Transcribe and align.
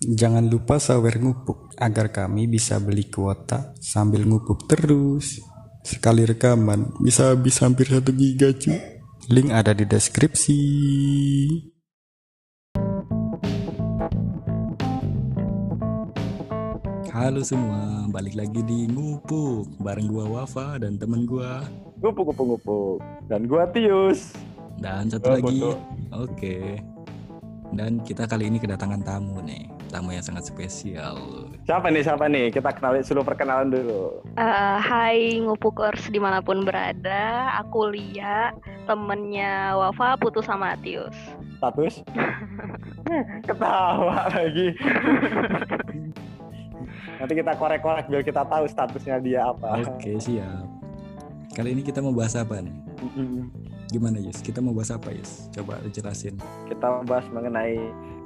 Jangan 0.00 0.48
lupa 0.48 0.80
sawer 0.80 1.20
ngupuk 1.20 1.76
agar 1.76 2.08
kami 2.08 2.48
bisa 2.48 2.80
beli 2.80 3.12
kuota 3.12 3.76
sambil 3.84 4.24
ngupuk 4.24 4.64
terus. 4.64 5.44
Sekali 5.84 6.24
rekaman 6.24 6.96
bisa 7.04 7.36
habis 7.36 7.60
hampir 7.60 7.84
satu 7.92 8.08
giga 8.16 8.48
cuy. 8.56 8.80
Link 9.28 9.52
ada 9.52 9.76
di 9.76 9.84
deskripsi. 9.84 10.56
Halo 17.12 17.44
semua, 17.44 18.08
balik 18.08 18.40
lagi 18.40 18.64
di 18.64 18.88
Ngupuk 18.88 19.76
bareng 19.84 20.08
gua 20.08 20.24
Wafa 20.40 20.80
dan 20.80 20.96
temen 20.96 21.28
gua 21.28 21.60
Ngupuk, 22.00 22.32
ngupuk, 22.32 22.46
ngupuk. 22.56 22.96
Dan 23.28 23.44
gua 23.44 23.68
Tius. 23.68 24.32
dan 24.80 25.12
satu 25.12 25.28
Oh, 25.28 25.32
lagi. 25.36 25.60
Oke. 26.16 26.80
Dan 27.70 28.00
kita 28.00 28.24
kali 28.24 28.48
ini 28.48 28.56
kedatangan 28.56 29.04
tamu 29.04 29.44
nih, 29.44 29.68
tamu 29.90 30.14
yang 30.14 30.22
sangat 30.22 30.46
spesial. 30.46 31.18
Siapa 31.66 31.90
nih, 31.90 32.06
siapa 32.06 32.30
nih? 32.30 32.54
Kita 32.54 32.70
kenalin 32.70 33.02
dulu 33.02 33.20
perkenalan 33.26 33.68
dulu. 33.74 34.22
Eh, 34.38 34.76
hai 34.78 35.42
ngupukers 35.42 36.06
di 36.14 36.22
mana 36.22 36.38
pun 36.38 36.62
berada, 36.62 37.50
aku 37.58 37.90
Lia, 37.90 38.54
temennya 38.86 39.74
Wafa 39.74 40.14
putus 40.22 40.46
sama 40.46 40.78
Atius. 40.78 41.14
Status? 41.58 42.06
Ketawa 43.50 44.30
lagi. 44.30 44.70
Nanti 47.18 47.32
kita 47.36 47.52
korek-korek 47.58 48.06
biar 48.08 48.22
kita 48.24 48.46
tahu 48.46 48.64
statusnya 48.70 49.20
dia 49.20 49.50
apa. 49.50 49.82
Oke, 49.84 50.16
siap. 50.16 50.64
Kali 51.50 51.74
ini 51.74 51.82
kita 51.82 51.98
mau 51.98 52.14
bahas 52.14 52.38
apa 52.38 52.62
nih? 52.62 52.72
Gimana 53.90 54.22
Yus? 54.22 54.38
Kita 54.38 54.62
mau 54.62 54.70
bahas 54.70 54.94
apa 54.94 55.10
Yus? 55.10 55.50
Coba 55.50 55.82
jelasin. 55.90 56.38
Kita 56.70 57.02
membahas 57.02 57.26
mengenai 57.34 57.76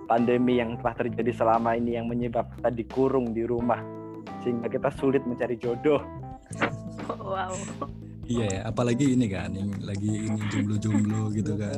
pandemi 0.04 0.60
yang 0.60 0.76
telah 0.80 0.94
terjadi 0.94 1.32
selama 1.32 1.76
ini 1.76 1.96
yang 1.96 2.06
menyebabkan 2.08 2.60
kita 2.60 2.70
dikurung 2.72 3.32
di 3.32 3.42
rumah. 3.44 3.80
Sehingga 4.44 4.68
kita 4.68 4.92
sulit 5.00 5.24
mencari 5.24 5.56
jodoh. 5.56 6.00
Wow. 7.08 7.56
Iya 8.24 8.46
ya, 8.48 8.60
apalagi 8.72 9.12
ini 9.12 9.28
kan, 9.28 9.52
yang 9.52 9.68
lagi 9.84 10.32
ini 10.32 10.40
jomblo-jomblo 10.48 11.28
gitu 11.36 11.60
kan. 11.60 11.76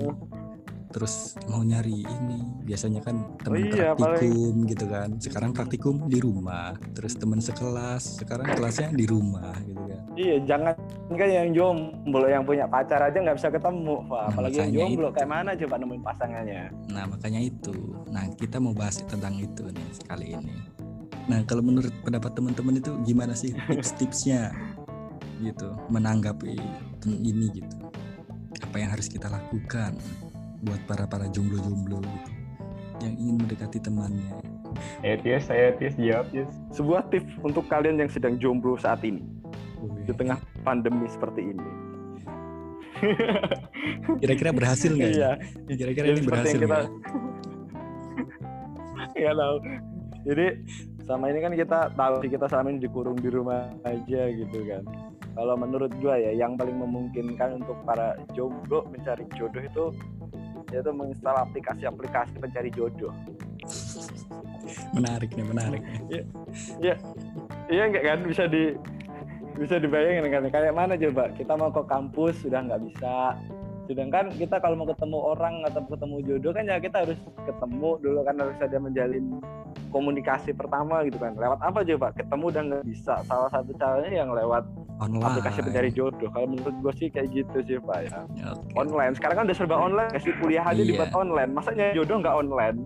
Terus 0.87 1.35
mau 1.51 1.61
nyari 1.61 2.07
ini, 2.07 2.41
biasanya 2.63 3.03
kan 3.03 3.37
teman 3.43 3.59
Oh 3.59 3.69
iya, 3.69 3.91
praktikum 3.93 4.55
gitu 4.71 4.87
kan. 4.87 5.09
Sekarang 5.19 5.51
praktikum 5.53 6.07
di 6.07 6.19
rumah, 6.23 6.73
terus 6.95 7.19
teman 7.19 7.43
sekelas, 7.43 8.23
sekarang 8.23 8.49
kelasnya 8.55 8.95
di 8.95 9.05
rumah 9.05 9.53
gitu 9.67 9.83
kan. 9.83 10.01
Iya, 10.17 10.37
jangan 10.49 10.73
kan 11.13 11.29
yang 11.29 11.49
jomblo 11.53 12.25
yang 12.25 12.47
punya 12.49 12.65
pacar 12.65 13.03
aja 13.05 13.19
nggak 13.19 13.37
bisa 13.37 13.49
ketemu, 13.53 13.97
Pak. 14.09 14.17
Nah, 14.17 14.29
Apalagi 14.33 14.57
yang 14.57 14.73
jomblo, 14.73 15.09
itu. 15.11 15.17
kayak 15.21 15.31
mana 15.31 15.51
coba 15.53 15.75
nemuin 15.77 16.03
pasangannya? 16.07 16.63
Nah 16.89 17.05
makanya 17.11 17.41
itu. 17.45 17.75
Nah 18.09 18.25
kita 18.39 18.57
mau 18.57 18.73
bahas 18.73 18.97
tentang 19.05 19.37
itu 19.37 19.63
nih 19.69 19.89
kali 20.09 20.27
ini. 20.33 20.57
Nah 21.27 21.43
kalau 21.45 21.61
menurut 21.61 21.93
pendapat 22.07 22.33
teman-teman 22.39 22.79
itu 22.81 22.93
gimana 23.05 23.35
sih 23.35 23.53
tips-tipsnya 23.69 24.55
gitu 25.45 25.69
menanggapi 25.93 26.57
ini 27.05 27.47
gitu? 27.53 27.77
Apa 28.65 28.81
yang 28.81 28.97
harus 28.97 29.13
kita 29.13 29.29
lakukan 29.29 30.01
buat 30.65 30.81
para 30.89 31.05
para 31.05 31.27
jomblo-jomblo 31.29 32.01
gitu 32.01 32.31
yang 33.05 33.15
ingin 33.21 33.37
mendekati 33.45 33.79
temannya? 33.83 34.33
Ayo 35.05 35.17
Tius, 35.25 35.49
saya 35.49 35.73
Tius 35.77 35.97
jawab 35.97 36.29
Tius. 36.33 36.53
Sebuah 36.73 37.09
tips 37.13 37.33
untuk 37.45 37.65
kalian 37.69 38.01
yang 38.01 38.11
sedang 38.13 38.41
jomblo 38.41 38.77
saat 38.81 39.05
ini 39.05 39.25
di 40.07 40.13
tengah 40.17 40.41
pandemi 40.65 41.05
seperti 41.09 41.53
ini. 41.53 41.69
Kira-kira 44.25 44.51
berhasil 44.57 44.89
nggak? 44.89 45.13
Iya, 45.13 45.31
ya? 45.37 45.75
Kira-kira 45.77 46.07
Ya, 46.09 46.13
ini 46.17 46.23
berhasil 46.25 46.57
yang 46.57 46.65
kita 46.65 46.79
nggak? 46.81 46.89
nggak 49.17 49.37
tahu. 49.37 49.57
Jadi 50.27 50.47
sama 51.07 51.31
ini 51.31 51.39
kan 51.39 51.53
kita 51.55 51.79
tahu 51.95 52.15
sih 52.25 52.31
kita 52.33 52.47
selama 52.51 52.75
ini 52.75 52.81
dikurung 52.83 53.19
di 53.21 53.29
rumah 53.31 53.71
aja 53.87 54.23
gitu 54.33 54.59
kan. 54.67 54.83
Kalau 55.37 55.55
menurut 55.55 55.93
gua 56.01 56.17
ya 56.17 56.33
yang 56.33 56.57
paling 56.57 56.81
memungkinkan 56.81 57.61
untuk 57.63 57.77
para 57.85 58.17
jomblo 58.33 58.89
mencari 58.89 59.29
jodoh 59.37 59.61
itu 59.63 59.85
yaitu 60.75 60.91
menginstal 60.91 61.37
aplikasi-aplikasi 61.39 62.37
pencari 62.39 62.71
jodoh. 62.75 63.15
Menarik 64.95 65.31
nih, 65.35 65.47
menarik. 65.47 65.83
nih. 66.11 66.25
Iya 67.67 67.83
enggak 67.87 68.05
kan? 68.05 68.19
Bisa 68.27 68.45
di 68.51 68.75
bisa 69.57 69.81
dibayangin 69.81 70.29
kan? 70.29 70.45
Kayak 70.53 70.75
mana 70.77 70.95
coba? 70.99 71.33
Kita 71.35 71.57
mau 71.57 71.71
ke 71.73 71.83
kampus 71.89 72.45
sudah 72.45 72.61
nggak 72.67 72.83
bisa. 72.93 73.35
Sedangkan 73.87 74.35
kita 74.35 74.59
kalau 74.59 74.75
mau 74.75 74.89
ketemu 74.91 75.19
orang 75.23 75.63
atau 75.63 75.81
ketemu 75.87 76.17
jodoh 76.27 76.53
kan 76.53 76.67
ya 76.67 76.77
kita 76.83 77.07
harus 77.07 77.19
ketemu 77.47 77.91
dulu 78.03 78.21
kan 78.27 78.35
harus 78.35 78.59
ada 78.59 78.79
menjalin 78.83 79.39
komunikasi 79.95 80.51
pertama 80.53 81.07
gitu 81.07 81.23
kan. 81.23 81.39
Lewat 81.39 81.63
apa 81.63 81.87
coba? 81.87 82.11
Ketemu 82.13 82.47
dan 82.51 82.65
nggak 82.69 82.85
bisa. 82.85 83.15
Salah 83.25 83.49
satu 83.49 83.71
caranya 83.79 84.11
yang 84.11 84.35
lewat 84.35 84.67
Online. 84.97 85.29
aplikasi 85.29 85.61
pencari 85.61 85.91
jodoh 85.91 86.29
kalau 86.31 86.47
menurut 86.49 86.73
gue 86.75 86.93
sih 86.97 87.09
kayak 87.09 87.29
gitu 87.31 87.57
sih 87.63 87.77
pak 87.79 87.99
ya 88.03 88.21
Ya, 88.33 88.49
oke. 88.51 88.73
online 88.75 89.13
sekarang 89.13 89.37
kan 89.37 89.45
udah 89.45 89.57
serba 89.57 89.77
online 89.77 90.11
kasih 90.11 90.33
kuliah 90.35 90.65
aja 90.65 90.73
Iya. 90.75 90.89
dibuat 90.89 91.13
online 91.13 91.51
masanya 91.53 91.85
jodoh 91.93 92.17
nggak 92.19 92.35
online 92.35 92.77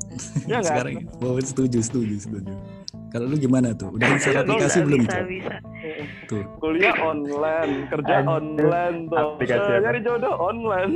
ya 0.45 0.57
nggak 0.59 0.75
Sekarang, 0.75 0.95
oh, 1.21 1.39
setuju, 1.39 1.79
setuju, 1.79 2.15
setuju. 2.19 2.53
Kalau 3.11 3.27
lu 3.27 3.37
gimana 3.37 3.75
tuh? 3.75 3.91
Udah 3.91 4.07
install 4.07 4.33
Iya, 4.33 4.43
aplikasi 4.45 4.71
bisa, 4.73 4.87
belum 4.87 5.01
bisa, 5.01 5.11
tuh? 5.13 5.27
bisa. 5.27 5.55
Tuh. 6.27 6.45
kuliah 6.59 6.95
online 6.97 7.73
kerja 7.89 8.15
Aduh, 8.17 8.37
online 8.37 8.97
tuh 9.07 9.19
aplikasi 9.19 9.59
Eh, 9.61 9.67
apa? 9.69 9.83
nyari 9.83 10.01
jodoh 10.01 10.35
online 10.37 10.95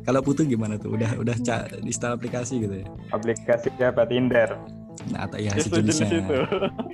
Kalau 0.00 0.20
putu 0.20 0.44
gimana 0.44 0.76
tuh? 0.76 0.96
Udah 0.96 1.10
udah 1.16 1.36
install 1.82 2.16
aplikasi 2.16 2.60
gitu 2.60 2.74
ya? 2.80 2.86
Aplikasi 3.10 3.68
apa 3.78 4.04
Tinder. 4.04 4.48
Nah, 5.08 5.24
atau 5.24 5.40
ya 5.40 5.56
sejenisnya. 5.56 6.20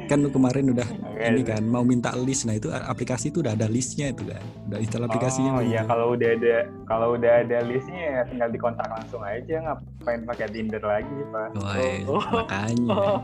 Kan 0.07 0.23
lu 0.23 0.31
kemarin 0.31 0.71
udah 0.71 0.87
Oke. 0.87 1.27
ini 1.27 1.43
kan 1.43 1.63
mau 1.63 1.83
minta 1.83 2.15
list. 2.15 2.47
Nah, 2.47 2.55
itu 2.55 2.71
aplikasi 2.71 3.29
itu 3.29 3.43
udah 3.43 3.53
ada 3.53 3.67
listnya 3.67 4.15
itu 4.15 4.23
kan. 4.25 4.39
Udah 4.67 4.79
install 4.79 5.05
aplikasinya 5.05 5.51
Oh 5.53 5.63
iya 5.63 5.83
kalau 5.83 6.15
udah 6.15 6.29
ada 6.33 6.57
kalau 6.85 7.19
udah 7.19 7.43
ada 7.43 7.59
listnya 7.63 7.99
ya 7.99 8.21
tinggal 8.25 8.49
dikontak 8.49 8.87
langsung 8.87 9.21
aja 9.21 9.55
ngapain 9.61 10.23
pakai 10.23 10.47
Tinder 10.49 10.79
lagi 10.81 11.11
Pak. 11.29 11.49
Woi, 11.57 11.93
Oh. 12.07 12.23
makanya. 12.23 12.95
oh, 12.95 13.19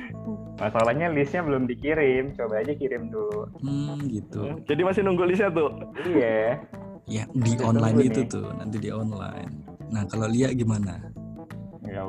Masalahnya 0.62 1.10
listnya 1.10 1.42
belum 1.42 1.66
dikirim, 1.66 2.38
coba 2.38 2.62
aja 2.62 2.70
kirim 2.72 3.10
dulu. 3.10 3.50
Hmm, 3.58 3.98
gitu. 4.06 4.62
jadi 4.62 4.80
masih 4.80 5.02
nunggu 5.02 5.26
listnya 5.26 5.50
tuh 5.50 5.74
Iya. 6.06 6.62
Ya, 7.10 7.26
di 7.28 7.58
online 7.58 7.98
itu 8.06 8.22
nih. 8.22 8.30
tuh, 8.30 8.46
nanti 8.54 8.76
di 8.78 8.94
online. 8.94 9.66
Nah, 9.90 10.06
kalau 10.06 10.24
Lia 10.24 10.54
gimana? 10.54 11.11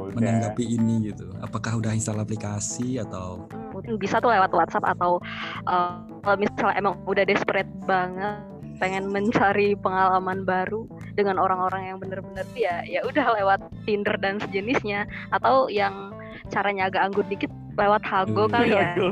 Udah. 0.10 0.18
Menanggapi 0.18 0.64
ini 0.66 1.12
gitu. 1.12 1.32
Apakah 1.40 1.78
udah 1.78 1.92
install 1.92 2.20
aplikasi 2.20 3.00
atau 3.00 3.46
Mungkin 3.72 3.98
bisa 3.98 4.20
tuh 4.20 4.30
lewat 4.30 4.52
WhatsApp 4.52 4.86
atau 4.86 5.22
eh, 5.64 5.96
kalau 6.22 6.38
misalnya 6.38 6.76
emang 6.76 6.96
udah 7.06 7.24
desperate 7.24 7.70
banget 7.84 8.40
pengen 8.82 9.08
mencari 9.08 9.78
pengalaman 9.78 10.44
baru 10.44 10.84
dengan 11.14 11.38
orang-orang 11.38 11.94
yang 11.94 11.98
bener-bener 12.02 12.44
ya 12.58 12.82
ya 12.84 13.00
udah 13.06 13.38
lewat 13.38 13.60
Tinder 13.86 14.18
dan 14.18 14.42
sejenisnya 14.42 15.06
atau 15.30 15.70
yang 15.70 16.12
caranya 16.50 16.90
agak 16.90 17.08
anggun 17.08 17.28
dikit 17.30 17.52
lewat 17.78 18.02
Hago 18.04 18.50
Hmm. 18.50 18.54
kali 18.54 18.74
ya. 18.74 18.98
Hago. 18.98 19.10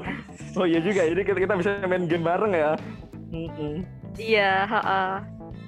oh 0.59 0.66
iya 0.66 0.81
juga 0.81 1.06
jadi 1.08 1.22
kita, 1.23 1.40
kita 1.40 1.53
bisa 1.56 1.69
main 1.85 2.09
game 2.09 2.25
bareng 2.25 2.52
ya 2.52 2.73
Mm-mm. 3.31 3.88
Iya, 4.19 4.68
heeh. 4.68 5.13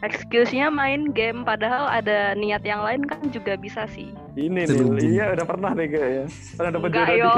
Excuse-nya 0.03 0.67
main 0.67 1.15
game 1.15 1.41
padahal 1.41 1.87
ada 1.87 2.35
niat 2.35 2.59
yang 2.61 2.83
lain 2.83 3.07
kan 3.07 3.23
juga 3.31 3.55
bisa 3.55 3.87
sih. 3.87 4.11
ini 4.35 4.65
nih 4.65 4.75
iya 4.99 5.31
udah 5.31 5.45
pernah 5.45 5.71
nih 5.71 5.87
kayaknya 5.87 6.25
pernah 6.57 6.71
dapat 6.73 6.89
jodoh 6.91 7.15
yo. 7.15 7.33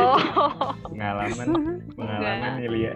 Pengalaman 0.89 1.47
pengalaman 1.93 2.51
nih 2.57 2.67
Lia. 2.71 2.93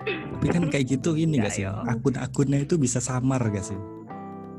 tapi 0.00 0.46
kan 0.48 0.62
kayak 0.68 0.86
gitu 0.90 1.12
ini 1.14 1.38
Ya, 1.38 1.44
gak 1.46 1.52
sih? 1.52 1.62
yo. 1.64 1.72
Akun-akunnya 1.86 2.58
itu 2.60 2.76
bisa 2.76 2.98
samar 2.98 3.40
gak 3.46 3.62
sih? 3.62 3.78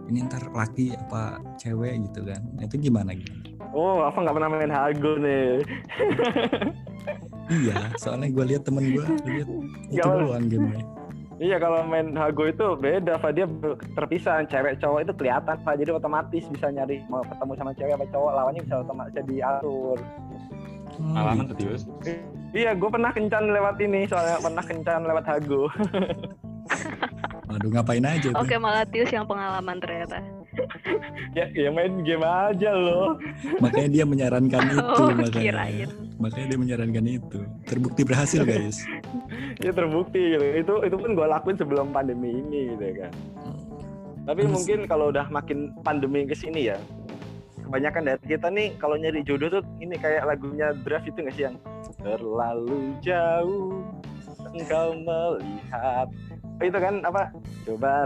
Ini 0.07 0.25
ntar 0.25 0.50
laki 0.50 0.95
apa 0.95 1.38
cewek 1.56 2.01
gitu 2.09 2.25
kan? 2.25 2.41
Nah, 2.56 2.66
itu 2.66 2.75
gimana 2.79 3.13
gitu? 3.13 3.31
oh 3.72 4.03
apa 4.03 4.19
nggak 4.19 4.35
pernah 4.35 4.50
main 4.51 4.67
Hago 4.67 5.16
nih 5.16 5.63
Iya, 7.47 7.91
soalnya 7.96 8.28
gue 8.28 8.46
lihat 8.47 8.64
temen 8.64 8.84
gue 8.85 9.03
lihat 9.28 9.47
itu 9.91 10.08
doang 10.08 10.47
gamenya. 10.47 10.84
Iya 11.41 11.58
kalau 11.58 11.82
main 11.90 12.14
Hago 12.14 12.46
itu 12.46 12.78
beda 12.78 13.17
Pak 13.17 13.34
dia 13.34 13.49
terpisah 13.97 14.46
cewek 14.46 14.78
cowok 14.78 15.09
itu 15.09 15.14
kelihatan 15.17 15.58
Pak 15.66 15.73
jadi 15.73 15.90
otomatis 15.90 16.46
bisa 16.46 16.70
nyari 16.70 17.02
mau 17.09 17.26
ketemu 17.26 17.53
sama 17.58 17.72
cewek 17.73 17.97
apa 17.97 18.05
cowok 18.14 18.32
lawannya 18.38 18.61
bisa 18.61 18.85
otomatis 18.85 19.09
bisa 19.17 19.23
diatur. 19.26 19.97
Hmm, 21.02 21.17
Pengalaman 21.17 21.46
gitu. 21.49 21.49
tuh 21.49 21.58
Tius. 21.58 21.82
Iya 22.53 22.78
gue 22.78 22.90
pernah 22.93 23.09
kencan 23.09 23.43
lewat 23.49 23.76
ini 23.82 24.05
soalnya 24.05 24.38
pernah 24.38 24.61
kencan 24.61 25.02
lewat 25.02 25.26
Hago. 25.26 25.66
Waduh 27.49 27.70
ngapain 27.73 28.05
aja 28.05 28.29
tuh? 28.32 28.38
Oke, 28.38 28.55
malah 28.61 28.85
Tius 28.85 29.09
yang 29.09 29.26
pengalaman 29.26 29.82
ternyata. 29.82 30.23
ya, 31.38 31.46
ya 31.50 31.70
main 31.72 32.03
game 32.03 32.22
aja 32.22 32.72
loh. 32.72 33.16
Makanya 33.59 33.90
dia 33.92 34.06
menyarankan 34.06 34.62
itu 34.74 34.84
Oh, 34.98 35.09
makanya. 35.09 35.42
kirain. 35.42 35.90
Makanya 36.18 36.46
dia 36.48 36.59
menyarankan 36.59 37.06
itu. 37.08 37.40
Terbukti 37.66 38.02
berhasil 38.03 38.42
guys. 38.44 38.80
Ya 39.62 39.70
terbukti 39.70 40.18
gitu. 40.18 40.46
Itu 40.58 40.74
itu 40.82 40.96
pun 40.98 41.14
gue 41.14 41.28
lakuin 41.28 41.53
sebelum 41.53 41.94
pandemi 41.94 42.34
ini 42.34 42.74
gitu 42.74 42.98
kan. 42.98 43.14
Tapi 44.26 44.42
Terus- 44.42 44.53
mungkin 44.53 44.80
kalau 44.86 45.14
udah 45.14 45.30
makin 45.30 45.76
pandemi 45.82 46.26
ke 46.26 46.34
sini 46.34 46.70
ya 46.70 46.78
kebanyakan 47.62 48.03
dari 48.03 48.24
kita 48.28 48.48
nih 48.50 48.76
kalau 48.76 49.00
nyari 49.00 49.24
jodoh 49.24 49.48
tuh 49.48 49.64
ini 49.78 49.96
kayak 49.96 50.26
lagunya 50.26 50.76
draft 50.82 51.08
itu 51.08 51.24
nggak 51.24 51.36
sih 51.38 51.46
yang 51.46 51.56
terlalu 52.02 52.92
jauh 53.00 53.80
engkau 54.52 54.92
melihat 54.98 56.08
Oh, 56.59 56.66
itu 56.68 56.78
kan 56.78 57.02
apa 57.02 57.34
coba 57.64 58.06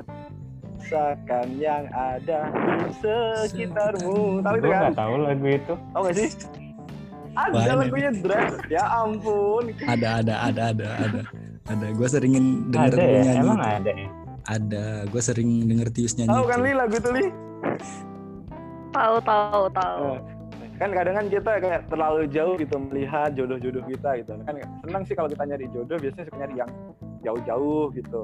rasakan 0.85 1.57
yang 1.57 1.89
ada 1.89 2.53
di 2.53 2.93
sekitarmu. 3.01 4.45
Tahu 4.45 4.55
itu 4.61 4.67
kan? 4.69 4.79
nggak 4.85 4.93
tahu 4.93 5.13
lagu 5.17 5.47
itu. 5.49 5.73
tahu 5.73 6.01
nggak 6.05 6.15
sih? 6.15 6.29
Ada 7.35 7.51
Banyak. 7.51 7.75
lagunya 7.83 8.11
draft 8.21 8.59
ya 8.71 8.83
ampun. 9.01 9.63
Ada 9.83 10.07
ada 10.23 10.35
ada 10.45 10.61
ada 10.71 10.87
ada. 11.01 11.21
Ada. 11.65 11.85
Gue 11.97 12.07
seringin 12.07 12.69
denger 12.69 12.93
Ada 12.95 13.01
ya? 13.01 13.21
nyanyi 13.25 13.41
Emang 13.41 13.57
itu. 13.59 13.67
ada 13.81 13.91
ya? 13.91 14.07
ada. 14.45 14.83
Gue 15.09 15.21
sering 15.25 15.49
denger 15.65 15.89
Tius 15.91 16.13
nyanyi 16.15 16.29
tahu 16.31 16.43
kan 16.45 16.59
li 16.61 16.71
lagu 16.77 16.95
itu 16.95 17.09
li? 17.11 17.25
Tahu 18.93 19.15
tahu 19.25 19.63
tahu. 19.73 20.05
Eh, 20.15 20.19
kan 20.79 20.89
kadang 20.95 21.15
kan 21.19 21.25
kita 21.27 21.51
kayak 21.59 21.81
terlalu 21.91 22.21
jauh 22.31 22.55
gitu 22.55 22.75
melihat 22.79 23.33
jodoh-jodoh 23.35 23.83
kita 23.83 24.09
gitu. 24.23 24.31
Kan 24.45 24.55
senang 24.85 25.03
sih 25.03 25.15
kalau 25.17 25.27
kita 25.27 25.43
nyari 25.43 25.65
jodoh. 25.75 25.97
Biasanya 25.99 26.25
suka 26.31 26.37
nyari 26.39 26.55
yang 26.61 26.71
jauh-jauh 27.25 27.91
gitu 27.97 28.21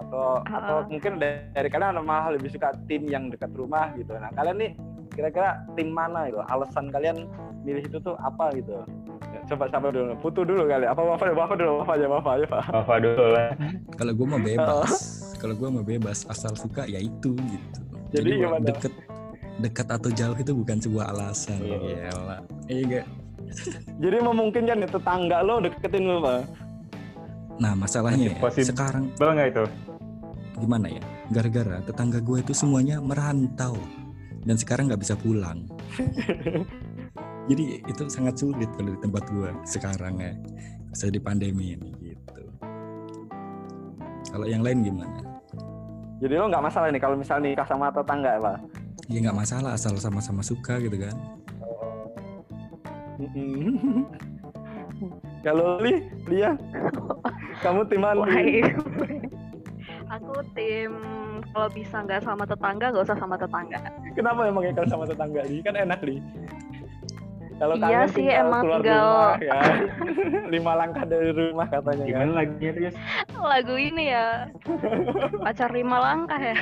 atau 0.00 0.40
atau 0.44 0.76
Ah. 0.80 0.86
mungkin 0.88 1.20
dari, 1.20 1.44
dari 1.52 1.68
kalian 1.68 2.00
malah 2.02 2.32
lebih 2.34 2.48
suka 2.50 2.72
tim 2.88 3.04
yang 3.06 3.28
dekat 3.28 3.52
rumah 3.52 3.92
gitu. 3.94 4.16
Nah 4.16 4.32
kalian 4.32 4.56
nih 4.56 4.70
kira-kira 5.12 5.62
tim 5.76 5.92
mana 5.92 6.28
gitu? 6.32 6.40
Alasan 6.48 6.88
kalian 6.88 7.28
milih 7.62 7.84
itu 7.84 7.98
tuh 8.00 8.16
apa 8.20 8.50
gitu? 8.56 8.80
Ya, 9.30 9.40
coba 9.54 9.70
sabar 9.70 9.92
dulu. 9.92 10.16
Putu 10.18 10.42
dulu 10.42 10.66
kali. 10.66 10.88
Apa 10.88 11.00
bapak 11.04 11.36
bapak 11.36 11.56
dulu. 11.60 11.72
Bapak 11.84 11.94
aja 12.00 12.06
bapak 12.08 12.32
aja 12.34 12.46
pak. 12.48 12.62
Apa 12.72 12.94
dulu 12.98 13.26
lah. 13.30 13.50
kalau 13.94 14.12
gue 14.16 14.26
mah 14.26 14.42
bebas. 14.42 14.92
Kalau 15.38 15.54
gue 15.54 15.68
mah 15.68 15.84
bebas. 15.86 16.18
Asal 16.26 16.52
suka 16.56 16.88
ya 16.88 16.98
itu 16.98 17.36
gitu. 17.36 17.80
Jadi 18.10 18.42
gua 18.42 18.58
gimana? 18.58 18.66
deket 18.74 18.92
dekat 19.60 19.86
atau 19.92 20.10
jauh 20.10 20.36
itu 20.40 20.52
bukan 20.56 20.78
sebuah 20.82 21.14
alasan. 21.14 21.60
Iya. 21.62 22.10
Yalah. 22.10 22.40
iya 22.66 22.82
gak 22.86 23.06
jadi 23.98 24.16
memungkinkan 24.22 24.82
ya 24.84 24.88
tetangga 24.88 25.42
lo 25.42 25.58
deketin 25.58 26.06
lo 26.06 26.22
pak 26.22 26.46
nah 27.60 27.76
masalahnya 27.76 28.32
Masih 28.40 28.64
ya, 28.64 28.72
sekarang 28.72 29.12
nggak 29.14 29.48
itu? 29.52 29.64
gimana 30.60 30.86
ya? 30.92 31.02
Gara-gara 31.32 31.80
tetangga 31.84 32.20
gue 32.20 32.44
itu 32.44 32.52
semuanya 32.52 33.00
merantau 33.00 33.76
dan 34.44 34.56
sekarang 34.60 34.88
nggak 34.92 35.00
bisa 35.00 35.16
pulang. 35.16 35.64
Jadi 37.50 37.80
itu 37.84 38.02
sangat 38.12 38.36
sulit 38.36 38.68
kalau 38.76 38.92
di 38.92 39.00
tempat 39.00 39.24
gue 39.32 39.50
sekarang 39.64 40.20
ya 40.20 40.32
bisa 40.92 41.08
di 41.08 41.20
pandemi 41.20 41.76
ini 41.76 41.90
gitu. 42.00 42.42
Kalau 44.30 44.46
yang 44.46 44.60
lain 44.60 44.84
gimana? 44.84 45.20
Jadi 46.20 46.34
lo 46.36 46.46
nggak 46.52 46.64
masalah 46.64 46.92
nih 46.92 47.00
kalau 47.00 47.16
misalnya 47.16 47.56
nikah 47.56 47.66
sama 47.68 47.88
tetangga 47.88 48.36
pak? 48.36 48.58
Ya 49.08 49.18
nggak 49.24 49.38
masalah 49.40 49.70
asal 49.74 49.96
sama-sama 49.96 50.44
suka 50.44 50.76
gitu 50.80 50.96
kan. 51.00 51.16
Mm-mm. 53.20 54.04
Kalau 55.40 55.80
Li, 55.80 56.04
Lia, 56.28 56.52
kamu 57.60 57.88
tim 57.88 58.00
mana? 58.00 58.24
Aku 60.10 60.42
tim 60.52 60.92
kalau 61.54 61.68
bisa 61.70 62.02
nggak 62.02 62.20
sama 62.20 62.42
tetangga 62.44 62.90
nggak 62.90 63.04
usah 63.06 63.16
sama 63.16 63.38
tetangga. 63.38 63.78
Kenapa 64.12 64.44
emang 64.44 64.66
kalau 64.74 64.88
sama 64.90 65.04
tetangga 65.06 65.40
Li? 65.46 65.62
Kan 65.62 65.78
enak 65.78 66.00
Li. 66.02 66.18
Kalau 67.56 67.76
Iya 67.76 68.08
kangen 68.08 68.08
sih, 68.16 68.24
emang 68.26 68.62
keluar 68.64 68.80
tinggal- 68.80 69.04
rumah 69.04 69.36
ya. 69.52 69.60
Lima 70.48 70.72
langkah 70.74 71.04
dari 71.04 71.30
rumah 71.30 71.66
katanya 71.68 72.04
kan. 72.04 72.08
Gimana 72.08 72.32
lagunya 72.34 72.70
terus? 72.72 72.94
Lagu 73.36 73.74
ini 73.76 74.04
ya 74.08 74.26
pacar 75.44 75.70
lima 75.70 75.96
langkah 76.00 76.40
ya. 76.40 76.56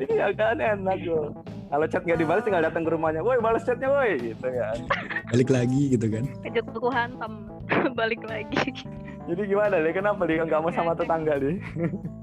Iya 0.00 0.26
kan 0.32 0.56
enak 0.56 0.98
loh. 1.04 1.36
Kalau 1.72 1.88
chat 1.88 2.04
nggak 2.04 2.20
dibalas 2.20 2.44
tinggal 2.44 2.60
datang 2.60 2.84
ke 2.84 2.92
rumahnya. 2.92 3.24
Woi 3.24 3.40
balas 3.40 3.64
chatnya 3.64 3.88
woi 3.88 4.20
gitu 4.20 4.44
ya. 4.52 4.76
balik 5.32 5.48
lagi 5.48 5.96
gitu 5.96 6.06
kan 6.12 6.28
Kejut 6.44 6.68
aku 6.68 6.92
hantam 6.92 7.48
balik 7.98 8.20
lagi. 8.28 8.84
Jadi 9.24 9.40
gimana 9.48 9.80
Li? 9.80 9.96
Kenapa 9.96 10.28
Li 10.28 10.36
nggak 10.36 10.60
mau 10.60 10.68
sama 10.68 10.92
tetangga 10.92 11.40
Li? 11.40 11.56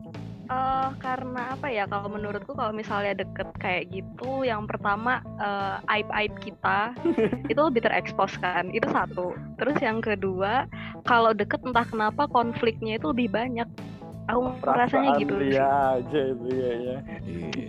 Eh 0.49 0.89
karena 0.97 1.53
apa 1.53 1.69
ya 1.69 1.85
kalau 1.85 2.09
menurutku 2.09 2.57
kalau 2.57 2.73
misalnya 2.73 3.21
deket 3.21 3.53
kayak 3.61 3.85
gitu 3.93 4.41
yang 4.41 4.65
pertama 4.65 5.21
eh, 5.37 5.77
aib-aib 5.93 6.33
kita 6.41 6.89
itu 7.45 7.61
lebih 7.61 7.85
terekspos 7.85 8.33
kan 8.41 8.65
itu 8.73 8.89
satu 8.89 9.37
terus 9.61 9.77
yang 9.77 10.01
kedua 10.01 10.65
kalau 11.05 11.37
deket 11.37 11.61
entah 11.61 11.85
kenapa 11.85 12.25
konfliknya 12.33 12.97
itu 12.97 13.13
lebih 13.13 13.29
banyak 13.29 13.69
aku 14.29 14.53
rasanya 14.63 15.17
gitu 15.17 15.33
sih. 15.33 15.57
Lia 15.57 15.69
aja 15.97 16.19
itu 16.29 16.47
ya. 16.53 16.71
ya. 16.77 16.97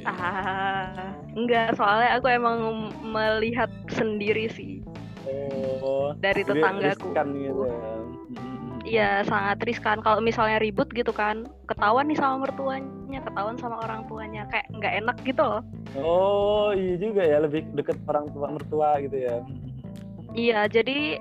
ah 0.04 1.10
enggak 1.32 1.72
soalnya 1.74 2.20
aku 2.20 2.26
emang 2.28 2.58
melihat 3.00 3.70
sendiri 3.88 4.46
sih 4.52 4.84
Oh. 5.30 6.16
dari 6.18 6.42
tetanggaku 6.42 7.12
riskan 7.12 7.28
gitu 7.36 7.62
ya. 7.68 7.76
Iya 8.80 9.10
sangat 9.28 9.60
riskan 9.68 10.00
kalau 10.00 10.24
misalnya 10.24 10.56
ribut 10.56 10.88
gitu 10.96 11.12
kan 11.12 11.44
ketahuan 11.68 12.08
nih 12.08 12.16
sama 12.16 12.48
mertuanya 12.48 13.20
ketahuan 13.20 13.60
sama 13.60 13.76
orang 13.84 14.08
tuanya 14.08 14.48
kayak 14.48 14.66
nggak 14.72 14.94
enak 15.04 15.16
gitu 15.22 15.44
loh 15.44 15.60
Oh 16.00 16.72
iya 16.72 16.96
juga 16.96 17.22
ya 17.22 17.44
lebih 17.44 17.68
deket 17.76 18.00
orang 18.08 18.32
tua 18.32 18.46
mertua 18.48 18.90
gitu 19.04 19.16
ya. 19.20 19.36
Iya, 20.30 20.70
jadi 20.70 21.18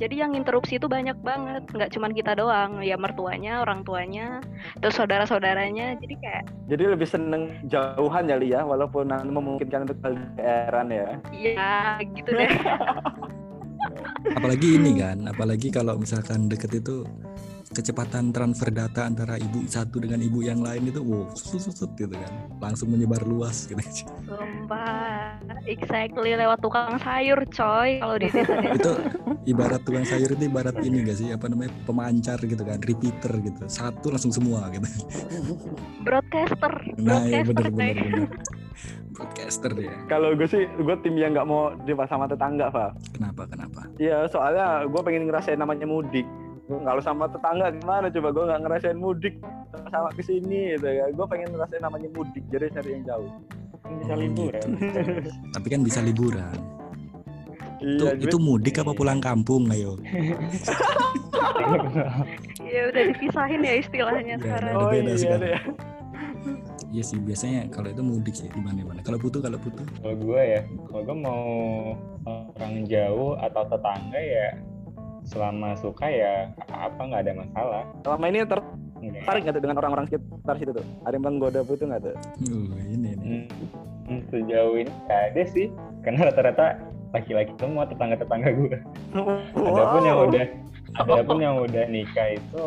jadi 0.00 0.24
yang 0.24 0.32
interupsi 0.32 0.80
itu 0.80 0.88
banyak 0.88 1.16
banget, 1.20 1.68
nggak 1.68 1.92
cuman 1.92 2.12
kita 2.16 2.32
doang, 2.32 2.80
ya 2.80 2.96
mertuanya, 2.96 3.60
orang 3.60 3.84
tuanya, 3.84 4.40
terus 4.80 4.96
saudara-saudaranya. 4.96 6.00
Jadi 6.00 6.14
kayak 6.18 6.44
Jadi 6.72 6.82
lebih 6.96 7.08
seneng 7.08 7.52
jauhan 7.68 8.32
ya 8.32 8.36
Lia, 8.40 8.60
walaupun 8.64 9.12
nanti 9.12 9.28
memungkinkan 9.28 9.84
untuk 9.84 9.98
LDRan 10.00 10.88
ya. 10.88 11.08
ya 11.32 11.72
gitu 12.00 12.30
deh. 12.32 12.52
apalagi 14.38 14.78
ini 14.78 15.02
kan 15.02 15.18
apalagi 15.26 15.68
kalau 15.74 15.98
misalkan 15.98 16.46
deket 16.46 16.78
itu 16.78 17.02
kecepatan 17.72 18.30
transfer 18.30 18.68
data 18.68 19.08
antara 19.08 19.34
ibu 19.36 19.64
satu 19.64 19.98
dengan 19.98 20.20
ibu 20.20 20.40
yang 20.40 20.60
lain 20.60 20.88
itu 20.88 21.00
wow 21.00 21.26
susut 21.32 21.72
susut 21.72 21.90
gitu 21.96 22.12
kan. 22.12 22.32
Langsung 22.60 22.92
menyebar 22.92 23.24
luas 23.24 23.64
gitu. 23.66 23.80
Sumpah, 24.28 25.40
exactly 25.64 26.36
lewat 26.36 26.60
tukang 26.60 27.00
sayur 27.00 27.40
coy 27.48 27.98
kalau 27.98 28.16
di 28.16 28.28
desa 28.28 28.44
desa. 28.60 28.76
itu 28.76 28.92
ibarat 29.48 29.80
tukang 29.82 30.04
sayur 30.04 30.30
itu 30.30 30.44
ibarat 30.46 30.76
ini 30.84 31.02
gak 31.02 31.18
sih? 31.18 31.28
Apa 31.32 31.48
namanya? 31.48 31.72
Pemancar 31.82 32.38
gitu 32.38 32.62
kan 32.62 32.78
repeater 32.78 33.32
gitu. 33.40 33.60
Satu 33.66 34.12
langsung 34.12 34.30
semua 34.30 34.68
gitu. 34.70 34.86
Broadcaster, 36.02 36.72
nah 36.98 37.24
ya 37.24 37.40
broadcaster 37.42 37.46
bener 37.46 37.66
coy. 37.72 37.92
bener 37.96 37.96
bener. 37.96 38.28
Broadcaster 39.12 39.72
ya 39.76 39.92
Kalau 40.08 40.32
gue 40.32 40.48
sih, 40.48 40.64
gue 40.64 40.96
tim 41.04 41.14
yang 41.20 41.36
nggak 41.36 41.44
mau 41.44 41.76
dibahas 41.84 42.08
sama 42.08 42.24
tetangga, 42.24 42.72
Pak. 42.72 43.12
kenapa 43.12 43.44
kenapa? 43.44 43.84
Iya, 44.00 44.24
soalnya 44.26 44.88
gue 44.88 45.00
pengen 45.04 45.28
ngerasain 45.28 45.60
namanya 45.60 45.84
mudik. 45.84 46.24
Kalau 46.78 47.00
sama 47.00 47.24
tetangga 47.26 47.68
gimana 47.70 48.06
coba 48.08 48.28
gue 48.30 48.44
nggak 48.44 48.60
ngerasain 48.62 48.96
mudik 48.96 49.34
sama 49.86 50.08
ke 50.10 50.22
sini 50.22 50.72
gitu 50.72 50.86
ya. 50.86 51.04
Gue 51.08 51.26
pengen 51.26 51.50
ngerasain 51.50 51.80
namanya 51.80 52.08
mudik, 52.10 52.44
jadi 52.48 52.70
cari 52.70 52.90
yang 52.92 53.04
jauh. 53.04 53.30
Kan 53.82 53.92
bisa 53.98 54.12
Oh, 54.12 54.18
liburan. 54.18 54.68
tapi 55.50 55.66
kan 55.68 55.80
bisa 55.82 56.00
liburan 56.00 56.54
itu 57.78 57.98
Iya, 57.98 58.14
itu 58.16 58.36
mudik 58.38 58.78
apa 58.78 58.94
pulang 58.94 59.18
kampung 59.18 59.66
ayo 59.68 59.98
Ya 62.62 62.82
udah 62.88 63.02
dipisahin 63.10 63.60
ya 63.60 63.74
istilahnya 63.76 64.22
Ya, 64.32 64.38
sekarang. 64.38 64.72
udah 64.72 64.86
Oh 64.86 64.90
beda 64.92 65.02
iya 65.04 65.18
sekarang. 65.18 65.42
deh. 65.42 65.60
iya 66.88 67.02
sih 67.02 67.18
biasanya 67.18 67.60
kalau 67.68 67.88
itu 67.88 68.00
mudik 68.00 68.34
sih 68.34 68.46
di 68.46 68.60
mana 68.60 68.84
mana 68.84 69.00
kalau 69.00 69.16
putu 69.16 69.38
kalau 69.38 69.56
putu 69.56 69.82
Kalau 69.98 70.14
gue 70.14 70.40
ya, 70.40 70.60
kalau 70.86 71.02
gue 71.02 71.16
mau 71.18 71.42
orang 72.52 72.84
jauh 72.84 73.34
atau 73.36 73.62
tetangga 73.66 74.20
ya 74.20 74.48
selama 75.22 75.78
suka 75.78 76.06
ya 76.10 76.50
apa 76.70 76.98
nggak 76.98 77.22
ada 77.26 77.32
masalah. 77.38 77.82
Selama 78.02 78.24
ini 78.28 78.38
Enggak. 78.42 78.50
tertarik 79.26 79.40
nggak 79.46 79.54
tuh 79.54 79.62
dengan 79.62 79.76
orang-orang 79.82 80.06
sekitar 80.10 80.54
situ 80.58 80.72
tuh? 80.74 80.86
Ada 81.06 81.14
yang 81.18 81.24
menggoda 81.26 81.60
putu 81.66 81.84
nggak 81.86 82.02
tuh? 82.02 82.14
oh, 82.50 82.78
ini 82.86 83.10
nih 83.18 83.42
Hmm, 84.02 84.20
sejauh 84.34 84.74
ini 84.82 84.90
nggak 85.06 85.22
ada 85.32 85.42
sih, 85.46 85.66
karena 86.02 86.26
rata-rata 86.28 86.66
laki-laki 87.14 87.54
semua 87.56 87.86
tetangga-tetangga 87.86 88.50
gue. 88.50 88.78
Adapun 89.54 90.02
yang 90.02 90.18
udah, 90.26 90.46
adapun 90.98 91.38
yang 91.38 91.54
udah 91.62 91.84
nikah 91.86 92.34
itu 92.34 92.64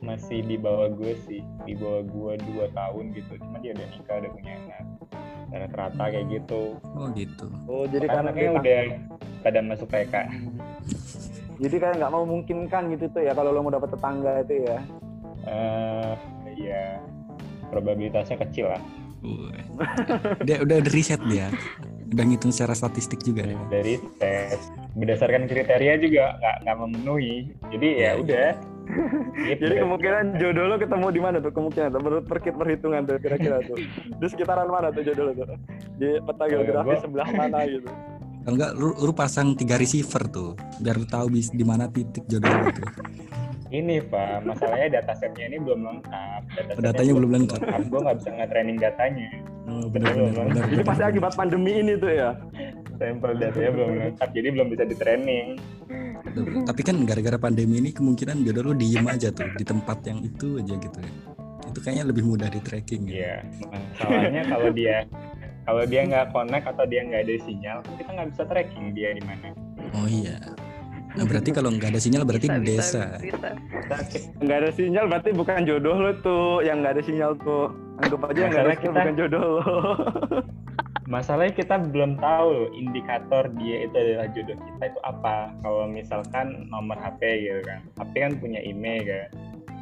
masih 0.00 0.40
di 0.40 0.56
bawah 0.56 0.88
gue 0.88 1.12
sih, 1.28 1.44
di 1.68 1.76
bawah 1.76 2.00
gue 2.06 2.32
dua 2.48 2.66
tahun 2.72 3.12
gitu. 3.12 3.36
Cuma 3.44 3.60
dia 3.60 3.76
udah 3.76 3.88
nikah, 3.92 4.14
udah 4.24 4.30
punya 4.32 4.52
anak. 4.56 4.84
Rata-rata 5.54 6.04
kayak 6.10 6.26
gitu. 6.34 6.62
oh 6.82 7.06
gitu 7.14 7.46
Oh 7.70 7.86
jadi 7.86 8.10
Karena 8.10 8.34
udah 8.58 8.82
pada 9.44 9.60
masuk 9.62 9.86
TK. 9.92 10.14
Jadi 11.56 11.76
kayak 11.78 11.94
nggak 11.96 12.10
mau 12.10 12.22
memungkinkan 12.22 12.82
gitu 12.90 13.04
tuh 13.08 13.22
ya 13.22 13.32
kalau 13.32 13.50
lo 13.50 13.60
mau 13.60 13.70
dapet 13.70 13.90
tetangga 13.90 14.32
itu 14.40 14.54
ya. 14.64 14.78
eh 15.44 16.12
ya 16.56 16.84
probabilitasnya 17.68 18.38
kecil 18.40 18.68
lah. 18.68 18.82
Dia 20.40 20.60
udah 20.60 20.76
ada 20.78 20.90
riset 20.90 21.20
dia 21.24 21.48
udah 22.06 22.24
ngitung 22.24 22.50
secara 22.50 22.72
statistik 22.72 23.20
juga 23.20 23.42
ya. 23.44 23.56
Dari 23.68 23.96
tes 24.16 24.60
berdasarkan 24.94 25.44
kriteria 25.44 25.98
juga 25.98 26.36
nggak 26.36 26.56
nggak 26.62 26.76
memenuhi. 26.78 27.36
Jadi 27.68 27.88
ya 27.90 27.98
Iya, 27.98 28.10
udah. 28.16 28.48
Gitu. 29.42 29.62
Jadi 29.64 29.74
kemungkinan 29.80 30.24
jodoh 30.36 30.64
lo 30.66 30.76
ketemu 30.76 31.06
di 31.08 31.18
mana 31.18 31.36
tuh 31.40 31.50
kemungkinan 31.50 31.88
tuh 31.88 32.00
menurut 32.00 32.24
perkit 32.24 32.52
perhitungan 32.52 33.02
tuh 33.02 33.16
kira-kira 33.16 33.64
tuh 33.64 33.80
di 34.14 34.26
sekitaran 34.28 34.68
mana 34.68 34.92
tuh 34.92 35.02
jodoh 35.02 35.24
lo 35.24 35.32
tuh 35.34 35.48
di 35.96 36.20
peta 36.20 36.44
Kalau 36.44 36.50
geografi 36.60 36.84
gua- 36.86 37.00
sebelah 37.00 37.28
mana 37.32 37.58
gitu 37.64 37.88
Kalau 38.44 38.54
enggak 38.60 38.72
lu, 38.76 38.92
lu 38.92 39.12
pasang 39.16 39.56
tiga 39.56 39.80
receiver 39.80 40.28
tuh 40.28 40.52
biar 40.84 41.00
lu 41.00 41.08
tahu 41.08 41.32
bis 41.32 41.48
di 41.48 41.64
mana 41.64 41.88
titik 41.88 42.28
jodoh 42.28 42.52
lu 42.52 42.68
tuh. 42.76 42.88
Ini 43.74 44.06
Pak, 44.06 44.46
masalahnya 44.46 45.00
datasetnya 45.00 45.50
ini 45.50 45.58
belum 45.58 45.80
lengkap. 45.82 46.40
Datasetnya 46.46 46.78
Oh, 46.78 46.82
Datanya 46.84 47.12
belum 47.16 47.30
lengkap. 47.40 47.60
Gue 47.90 48.00
nggak 48.04 48.16
bisa 48.22 48.28
nge-training 48.36 48.76
datanya. 48.78 49.28
Oh, 49.64 49.86
benar 49.88 50.12
benar. 50.14 50.64
Ini 50.70 50.82
pasti 50.84 51.02
akibat 51.02 51.32
pandemi 51.34 51.72
ini 51.80 51.96
tuh 51.96 52.12
ya. 52.12 52.30
Sampel 53.00 53.34
datanya 53.40 53.70
belum 53.74 53.90
lengkap, 53.98 54.28
jadi 54.30 54.48
belum 54.54 54.66
bisa 54.70 54.84
di 54.86 54.94
training. 54.94 55.46
Tapi 56.68 56.80
kan 56.86 56.96
gara-gara 57.02 57.38
pandemi 57.40 57.82
ini 57.82 57.90
kemungkinan 57.90 58.46
jodoh 58.46 58.70
lu 58.70 58.72
diem 58.78 59.06
aja 59.08 59.32
tuh 59.34 59.48
di 59.56 59.64
tempat 59.66 59.98
yang 60.06 60.22
itu 60.22 60.60
aja 60.62 60.74
gitu 60.78 60.98
ya. 61.00 61.12
Itu 61.64 61.78
kayaknya 61.82 62.04
lebih 62.14 62.22
mudah 62.28 62.48
di 62.52 62.60
tracking 62.62 63.10
ya. 63.10 63.10
Iya, 63.10 63.34
masalahnya 63.98 64.42
kalau 64.46 64.68
dia 64.70 65.02
kalau 65.64 65.82
dia 65.84 66.04
nggak 66.04 66.30
connect 66.30 66.66
atau 66.68 66.84
dia 66.84 67.00
nggak 67.02 67.22
ada 67.24 67.34
sinyal, 67.40 67.78
kita 67.96 68.10
nggak 68.12 68.28
bisa 68.32 68.42
tracking 68.44 68.86
dia 68.92 69.08
di 69.12 69.22
mana. 69.24 69.48
Oh 69.96 70.06
iya. 70.06 70.36
Nah 71.14 71.24
berarti 71.24 71.54
kalau 71.54 71.70
nggak 71.70 71.94
ada 71.94 72.00
sinyal 72.02 72.26
berarti 72.26 72.50
Bisa, 72.50 72.58
desa. 72.58 73.04
bisa. 73.22 73.48
Nggak 74.42 74.58
ada 74.60 74.70
sinyal 74.74 75.04
berarti 75.06 75.30
bukan 75.30 75.62
jodoh 75.62 75.94
lo 75.94 76.12
tuh. 76.18 76.58
Yang 76.66 76.76
nggak 76.82 76.92
ada 76.98 77.02
sinyal 77.06 77.32
tuh. 77.38 77.70
Anggap 78.02 78.20
aja 78.26 78.40
nggak 78.50 78.64
ada 78.66 78.74
kita- 78.74 78.90
bukan 78.90 79.14
jodoh 79.14 79.42
lo. 79.46 79.62
Masalahnya 81.04 81.52
kita 81.52 81.76
belum 81.78 82.16
tahu 82.16 82.46
loh 82.48 82.68
indikator 82.72 83.52
dia 83.60 83.84
itu 83.84 83.92
adalah 83.94 84.26
jodoh 84.32 84.56
kita 84.56 84.84
itu 84.90 85.00
apa. 85.04 85.36
Kalau 85.60 85.84
misalkan 85.86 86.66
nomor 86.66 86.96
HP 86.96 87.20
gitu 87.44 87.60
kan, 87.62 87.80
HP 87.94 88.12
kan 88.18 88.32
punya 88.40 88.60
email 88.64 89.04
kan. 89.04 89.28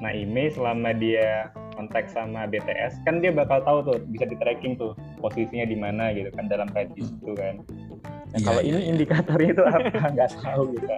Nah 0.03 0.11
email 0.13 0.51
selama 0.51 0.91
dia 0.93 1.49
kontak 1.75 2.09
sama 2.13 2.47
BTS 2.49 3.01
kan 3.05 3.21
dia 3.21 3.33
bakal 3.33 3.61
tahu 3.65 3.79
tuh 3.93 3.99
bisa 4.13 4.25
di 4.29 4.37
tracking 4.39 4.77
tuh 4.77 4.93
posisinya 5.19 5.67
di 5.67 5.77
mana 5.77 6.13
gitu 6.13 6.29
kan 6.33 6.47
dalam 6.47 6.69
radius 6.73 7.11
itu 7.11 7.33
kan. 7.35 7.61
Nah, 8.33 8.39
Iya, 8.41 8.47
kalau 8.49 8.61
iya, 8.65 8.69
ini 8.73 8.81
iya. 8.81 8.91
indikatornya 8.97 9.49
itu 9.53 9.63
apa 9.69 9.99
nggak 10.17 10.31
tahu 10.41 10.63
kita. 10.73 10.97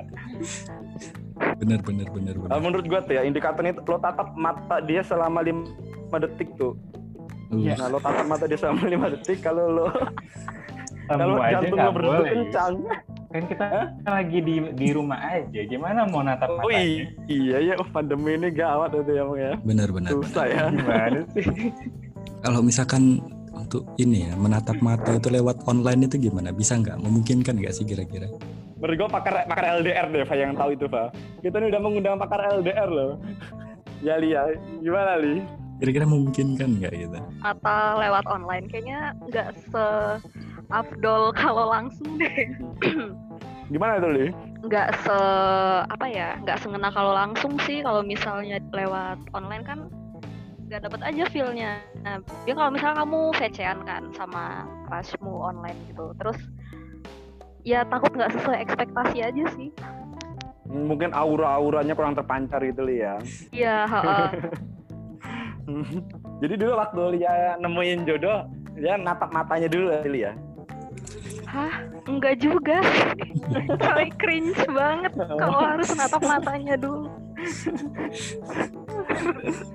Bener 1.59 1.79
bener 1.83 2.07
bener 2.15 2.35
bener. 2.39 2.59
Menurut 2.63 2.85
gua 2.87 3.01
tuh 3.03 3.15
ya 3.19 3.23
indikatornya 3.27 3.75
itu 3.75 3.83
lo 3.91 3.99
tatap 3.99 4.29
mata 4.39 4.77
dia 4.87 5.03
selama 5.03 5.43
5 5.43 6.15
detik 6.15 6.49
tuh. 6.55 6.79
Uh, 7.51 7.75
Nah 7.75 7.91
lo 7.91 7.99
tatap 7.99 8.27
mata 8.31 8.45
dia 8.47 8.59
selama 8.59 8.87
5 8.87 9.15
detik 9.19 9.39
kalau 9.43 9.67
lo 9.67 9.87
kalau 11.11 11.43
jantung 11.43 11.79
lo 11.79 11.91
berdetak. 11.91 12.71
Yus. 12.79 13.14
Kan 13.35 13.51
kita 13.51 13.67
lagi 14.07 14.39
di 14.39 14.63
di 14.79 14.89
rumah 14.95 15.19
aja. 15.19 15.61
Gimana 15.67 16.07
mau 16.07 16.23
natap 16.23 16.55
Oh 16.55 16.71
matanya? 16.71 17.11
iya 17.27 17.59
ya 17.59 17.75
oh, 17.83 17.89
pandemi 17.91 18.39
ini 18.39 18.55
gawat 18.55 18.95
itu 18.95 19.11
ya 19.11 19.23
Bang 19.27 19.39
ya. 19.43 19.53
bener. 19.67 19.89
bener. 19.91 20.11
Susah 20.15 20.47
ya. 20.47 20.71
Gimana 20.71 21.19
sih? 21.35 21.43
Kalau 22.39 22.63
misalkan 22.63 23.19
untuk 23.51 23.91
ini 23.99 24.31
ya 24.31 24.39
menatap 24.39 24.79
mata 24.79 25.19
itu 25.19 25.35
lewat 25.35 25.67
online 25.67 26.07
itu 26.07 26.31
gimana? 26.31 26.55
Bisa 26.55 26.79
nggak? 26.79 26.95
Memungkinkan 27.03 27.59
nggak 27.59 27.75
sih 27.75 27.83
kira-kira? 27.83 28.31
Menurut 28.79 29.03
gua 29.03 29.19
pakar 29.19 29.43
pakar 29.51 29.83
LDR 29.83 30.07
deh 30.15 30.23
Pak 30.23 30.37
yang 30.39 30.55
tahu 30.55 30.71
itu 30.79 30.87
Pak. 30.87 31.11
Kita 31.43 31.59
ini 31.59 31.75
udah 31.75 31.81
mengundang 31.83 32.17
pakar 32.23 32.41
LDR 32.55 32.87
loh. 32.87 33.19
Ya 34.05 34.21
Li 34.21 34.37
ya, 34.37 34.45
gimana 34.85 35.17
Li? 35.17 35.41
Kira-kira 35.83 36.07
memungkinkan 36.07 36.69
nggak 36.79 36.93
gitu? 36.95 37.19
Mata 37.43 37.99
lewat 37.99 38.25
online 38.31 38.67
kayaknya 38.71 39.11
nggak 39.27 39.49
se 39.71 39.87
afdol 40.71 41.35
kalau 41.35 41.67
langsung 41.71 42.17
deh. 42.17 42.55
Gimana 43.73 43.99
tuh 43.99 44.11
Li? 44.15 44.27
Nggak 44.65 44.89
se 45.03 45.19
apa 45.91 46.07
ya, 46.07 46.39
nggak 46.47 46.59
sengena 46.63 46.89
kalau 46.95 47.13
langsung 47.13 47.59
sih. 47.67 47.83
Kalau 47.83 48.07
misalnya 48.07 48.63
lewat 48.71 49.19
online 49.35 49.65
kan 49.67 49.79
nggak 50.71 50.87
dapat 50.89 51.01
aja 51.05 51.25
feel-nya. 51.29 51.83
Nah, 52.07 52.23
ya 52.49 52.55
kalau 52.55 52.71
misalnya 52.73 53.05
kamu 53.05 53.21
VC-an 53.37 53.81
kan 53.85 54.03
sama 54.15 54.65
crushmu 54.89 55.33
online 55.43 55.79
gitu, 55.91 56.15
terus 56.17 56.39
ya 57.67 57.83
takut 57.89 58.13
nggak 58.15 58.33
sesuai 58.37 58.59
ekspektasi 58.63 59.19
aja 59.21 59.45
sih. 59.59 59.69
Mungkin 60.65 61.13
aura-auranya 61.13 61.93
kurang 61.93 62.17
terpancar 62.17 62.61
gitu 62.65 62.83
Li 62.85 63.05
ya. 63.05 63.17
Iya, 63.53 63.77
heeh. 63.91 64.29
Jadi 66.43 66.55
dulu 66.61 66.73
waktu 66.77 67.03
Lia 67.19 67.57
nemuin 67.61 67.99
jodoh, 68.05 68.49
dia 68.77 68.95
natap 69.01 69.31
matanya 69.33 69.69
dulu 69.71 69.89
Li 70.09 70.21
ya. 70.27 70.33
Hah? 71.49 71.75
Enggak 72.11 72.43
juga. 72.43 72.83
Coy, 73.85 74.11
cringe 74.19 74.59
banget 74.75 75.13
kalau 75.15 75.59
harus 75.63 75.89
natap 75.95 76.23
matanya 76.27 76.75
dulu. 76.75 77.07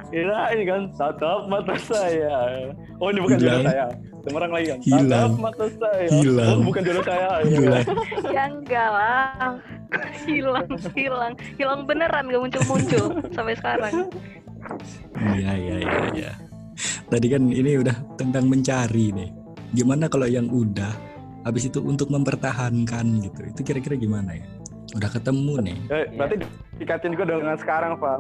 Kira 0.10 0.40
ini 0.56 0.64
kan 0.68 0.82
tatap 0.98 1.48
mata 1.48 1.76
saya. 1.80 2.74
Oh 3.00 3.14
ini 3.14 3.24
bukan 3.24 3.38
Hilang. 3.40 3.64
jodoh 3.64 3.68
saya. 3.72 3.86
Semarang 4.20 4.52
lagi 4.52 4.66
kan. 4.68 4.80
Hilang. 4.84 5.08
Tatap 5.08 5.32
mata 5.40 5.66
saya. 5.80 6.08
Hilang. 6.12 6.58
Oh 6.60 6.66
bukan 6.68 6.82
jodoh 6.84 7.06
saya. 7.06 7.30
Gila. 7.48 7.80
Ya 8.28 8.44
enggak 8.52 8.90
lah. 8.92 9.54
Hilang, 10.28 10.70
hilang. 10.94 11.34
Hilang 11.58 11.80
beneran 11.90 12.30
gak 12.30 12.42
muncul-muncul 12.44 13.06
sampai 13.34 13.56
sekarang. 13.58 14.12
Iya 15.20 15.52
iya 15.56 15.76
iya. 15.82 16.00
iya. 16.16 16.32
Tadi 17.10 17.28
kan 17.28 17.44
ini 17.52 17.80
udah 17.80 17.96
tentang 18.16 18.48
mencari 18.48 19.12
nih. 19.12 19.30
Gimana 19.76 20.08
kalau 20.08 20.26
yang 20.26 20.48
udah, 20.50 20.94
habis 21.44 21.68
itu 21.68 21.84
untuk 21.84 22.10
mempertahankan 22.10 23.06
gitu? 23.26 23.40
Itu 23.52 23.62
kira-kira 23.62 24.00
gimana 24.00 24.38
ya? 24.38 24.48
Udah 24.98 25.10
ketemu 25.12 25.54
nih. 25.62 25.78
Eh, 25.94 26.06
berarti 26.18 26.36
dikatin 26.82 27.14
juga 27.14 27.26
dengan 27.30 27.58
sekarang, 27.60 28.00
Pak. 28.02 28.20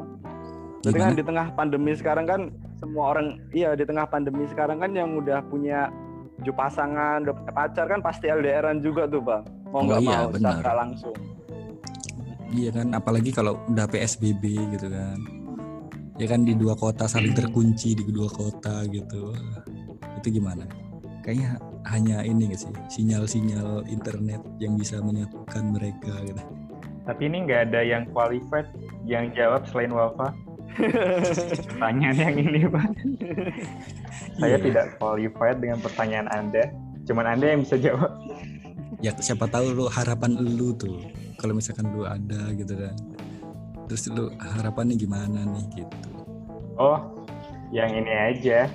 Berarti 0.79 0.95
kan 0.95 1.11
Gimana? 1.11 1.19
di 1.19 1.25
tengah 1.25 1.47
pandemi 1.57 1.91
sekarang 1.91 2.25
kan 2.29 2.41
semua 2.79 3.11
orang 3.11 3.35
iya 3.51 3.75
di 3.75 3.83
tengah 3.83 4.07
pandemi 4.07 4.47
sekarang 4.47 4.79
kan 4.79 4.95
yang 4.95 5.19
udah 5.19 5.43
punya 5.51 5.91
tujuh 6.39 6.55
pasangan, 6.55 7.27
udah 7.27 7.35
punya 7.35 7.51
pacar 7.51 7.85
kan 7.91 7.99
pasti 7.99 8.31
LDRan 8.31 8.79
juga 8.79 9.03
tuh, 9.11 9.19
Bang. 9.19 9.43
Mau 9.75 9.83
Oh 9.83 9.91
nggak 9.91 10.01
iya, 10.01 10.17
mau 10.23 10.31
secara 10.31 10.71
langsung. 10.87 11.15
Iya 12.49 12.69
kan, 12.73 12.87
apalagi 12.95 13.29
kalau 13.29 13.59
udah 13.67 13.85
PSBB 13.91 14.43
gitu 14.73 14.87
kan. 14.87 15.19
Ya 16.19 16.27
kan 16.27 16.43
di 16.43 16.51
dua 16.51 16.75
kota 16.75 17.07
saling 17.07 17.31
terkunci 17.31 17.95
di 17.95 18.03
kedua 18.03 18.27
kota 18.27 18.83
gitu. 18.91 19.31
Itu 20.19 20.27
gimana? 20.35 20.67
Kayaknya 21.23 21.49
hanya 21.87 22.17
ini 22.27 22.51
gak 22.51 22.59
sih 22.59 22.71
sinyal-sinyal 22.91 23.87
internet 23.87 24.43
yang 24.59 24.75
bisa 24.75 24.99
menyatukan 24.99 25.63
mereka 25.71 26.11
gitu. 26.27 26.43
Tapi 27.07 27.21
ini 27.25 27.47
nggak 27.47 27.71
ada 27.71 27.81
yang 27.81 28.03
qualified 28.11 28.67
yang 29.07 29.31
jawab 29.31 29.63
selain 29.71 29.95
Wafa. 29.95 30.35
Pertanyaan 31.71 32.15
yang 32.19 32.35
ini, 32.37 32.61
Pak. 32.69 32.87
Saya 34.37 34.55
Iya. 34.55 34.57
tidak 34.61 34.85
qualified 35.01 35.57
dengan 35.63 35.79
pertanyaan 35.81 36.27
Anda. 36.29 36.63
Cuman 37.07 37.25
Anda 37.25 37.45
yang 37.55 37.61
bisa 37.63 37.75
jawab. 37.79 38.11
Ya 38.99 39.15
siapa 39.17 39.47
tahu 39.47 39.71
lu 39.71 39.85
harapan 39.87 40.35
lu 40.35 40.75
tuh 40.75 40.99
kalau 41.39 41.55
misalkan 41.55 41.87
lu 41.95 42.03
ada 42.03 42.51
gitu 42.53 42.75
kan. 42.75 42.95
Terus 43.89 44.05
lu 44.13 44.29
harapannya 44.37 44.93
gimana 44.93 45.41
nih 45.49 45.65
gitu. 45.81 46.09
Oh, 46.77 47.01
yang 47.73 47.89
ini 47.91 48.13
aja. 48.13 48.69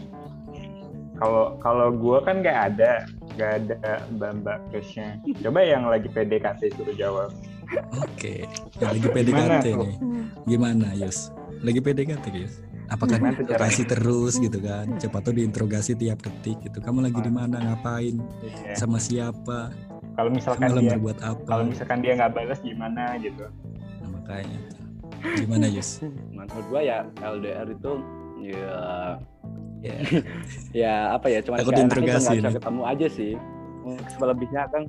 Kalau 1.15 1.55
kalau 1.63 1.95
gue 1.95 2.19
kan 2.27 2.43
nggak 2.43 2.59
ada, 2.75 3.07
nggak 3.39 3.51
ada 3.63 3.77
mbak-mbak 4.11 4.59
crushnya. 4.69 5.15
Coba 5.39 5.63
yang 5.63 5.87
lagi 5.87 6.11
PDKT 6.11 6.75
suruh 6.75 6.97
jawab. 6.99 7.31
Oke, 8.03 8.45
yang 8.83 8.91
lagi 8.93 9.07
Gimana 9.07 9.15
PDKT 9.17 9.67
tuh? 9.71 9.79
nih. 9.81 9.95
Gimana, 10.45 10.87
Yus? 10.93 11.31
Lagi 11.63 11.81
PDKT, 11.81 12.25
Yus? 12.35 12.55
Apakah 12.93 13.17
Gimana 13.17 13.39
tuh 13.41 13.57
kasih 13.57 13.87
terus 13.89 14.35
gitu 14.37 14.59
kan? 14.61 14.85
Siapa 15.01 15.23
tahu 15.25 15.41
diinterogasi 15.41 15.97
tiap 15.97 16.21
detik 16.21 16.61
gitu. 16.61 16.83
Kamu 16.83 17.01
lagi 17.01 17.17
di 17.17 17.33
mana, 17.33 17.57
ngapain, 17.63 18.21
Iya. 18.45 18.77
sama 18.77 19.01
siapa, 19.01 19.73
Kalau 20.15 20.31
misalkan 20.31 20.69
semalam 20.69 20.83
dia 20.85 20.93
berbuat 20.95 21.19
apa? 21.25 21.43
kalau 21.43 21.65
misalkan 21.65 21.99
dia 21.99 22.13
nggak 22.15 22.33
balas 22.37 22.59
gimana 22.61 23.17
gitu. 23.19 23.47
Nah, 23.99 24.09
makanya 24.13 24.59
tuh. 24.69 24.84
Gimana, 25.25 25.67
Yus? 25.73 26.05
Menurut 26.33 26.67
gua 26.69 26.81
ya 26.85 26.99
LDR 27.25 27.69
itu 27.73 27.93
ya 28.45 29.17
Ya, 29.85 29.97
ya 30.89 30.95
apa 31.13 31.27
ya 31.29 31.45
cuma 31.45 31.61
enaknya 31.61 31.77
diinterogasi 31.85 32.41
nggak 32.41 32.41
bisa 32.41 32.57
ketemu 32.57 32.83
aja 32.89 33.07
sih. 33.13 33.33
Selebihnya 34.17 34.63
kan 34.73 34.83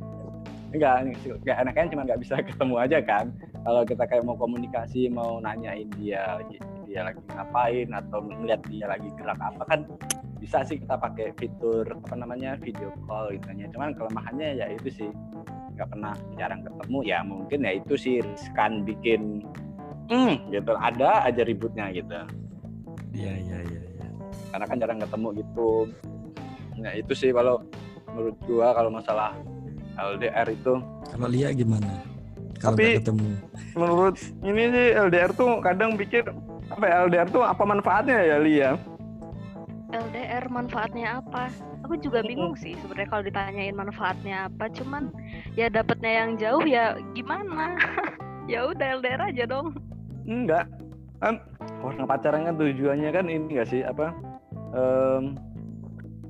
enggak 0.72 0.96
enggak 1.44 1.58
enaknya 1.68 1.86
cuma 1.92 2.02
nggak 2.08 2.22
bisa 2.24 2.36
ketemu 2.48 2.76
aja 2.80 2.98
kan. 3.04 3.26
Kalau 3.68 3.82
kita 3.84 4.04
kayak 4.08 4.24
mau 4.24 4.40
komunikasi 4.40 5.12
mau 5.12 5.44
nanyain 5.44 5.92
dia 6.00 6.40
dia 6.88 7.02
lagi 7.04 7.20
ngapain 7.28 7.92
atau 7.92 8.24
melihat 8.24 8.62
dia 8.72 8.86
lagi 8.88 9.10
gerak 9.20 9.40
apa 9.44 9.64
kan 9.68 9.80
bisa 10.40 10.64
sih 10.64 10.80
kita 10.80 10.96
pakai 10.96 11.36
fitur 11.36 11.84
apa 11.84 12.16
namanya 12.16 12.56
video 12.56 12.88
call 13.04 13.36
gitu 13.36 13.52
ya. 13.52 13.68
Cuman 13.76 13.92
kelemahannya 14.00 14.64
ya 14.64 14.72
itu 14.72 14.88
sih 14.96 15.10
nggak 15.76 15.92
pernah 15.92 16.16
jarang 16.40 16.64
ketemu 16.64 17.00
ya 17.04 17.20
mungkin 17.20 17.68
ya 17.68 17.72
itu 17.84 18.00
sih 18.00 18.24
riskan 18.24 18.88
bikin 18.88 19.44
hmm. 20.10 20.34
Gitu. 20.52 20.72
Ada 20.74 21.26
aja 21.30 21.42
ributnya 21.46 21.90
gitu. 21.94 22.14
Iya, 23.16 23.34
iya, 23.40 23.58
iya. 23.64 23.82
iya. 23.82 24.08
karena 24.52 24.66
kan 24.68 24.78
jarang 24.80 25.00
ketemu 25.04 25.28
gitu. 25.44 25.70
Nah 26.80 26.92
itu 26.96 27.14
sih 27.16 27.32
kalau 27.32 27.64
menurut 28.12 28.36
gua 28.48 28.72
kalau 28.76 28.92
masalah 28.92 29.36
LDR 29.96 30.48
itu. 30.52 30.74
Kalau 31.12 31.28
Lia 31.28 31.52
gimana? 31.56 32.04
Kalau 32.60 32.80
Tapi- 32.80 33.04
ketemu, 33.04 33.30
menurut 33.76 34.16
ini 34.44 34.64
sih 34.72 34.88
LDR 34.96 35.32
tuh 35.36 35.60
kadang 35.60 36.00
pikir 36.00 36.24
apa 36.72 36.84
ya 36.88 36.96
LDR 37.08 37.28
tuh 37.32 37.44
apa 37.44 37.64
manfaatnya 37.68 38.20
ya 38.24 38.38
Lia? 38.40 38.72
LDR 39.92 40.44
manfaatnya 40.52 41.20
apa? 41.24 41.52
aku 41.86 42.02
juga 42.02 42.26
bingung 42.26 42.58
sih 42.58 42.74
sebenarnya 42.82 43.10
kalau 43.14 43.24
ditanyain 43.24 43.78
manfaatnya 43.78 44.50
apa. 44.50 44.66
Cuman 44.74 45.14
ya 45.54 45.70
dapatnya 45.70 46.12
yang 46.26 46.30
jauh 46.42 46.66
ya 46.66 46.98
gimana? 47.14 47.76
Ya 48.46 48.62
udah 48.70 49.02
LDR 49.02 49.34
aja 49.34 49.50
dong 49.50 49.74
enggak. 50.26 50.66
Kan 51.24 51.40
orang 51.82 52.06
pacaran 52.06 52.42
kan 52.46 52.56
tujuannya 52.60 53.10
kan 53.10 53.26
ini 53.32 53.46
enggak 53.56 53.70
sih? 53.72 53.82
Apa 53.82 54.14
Em, 54.76 55.40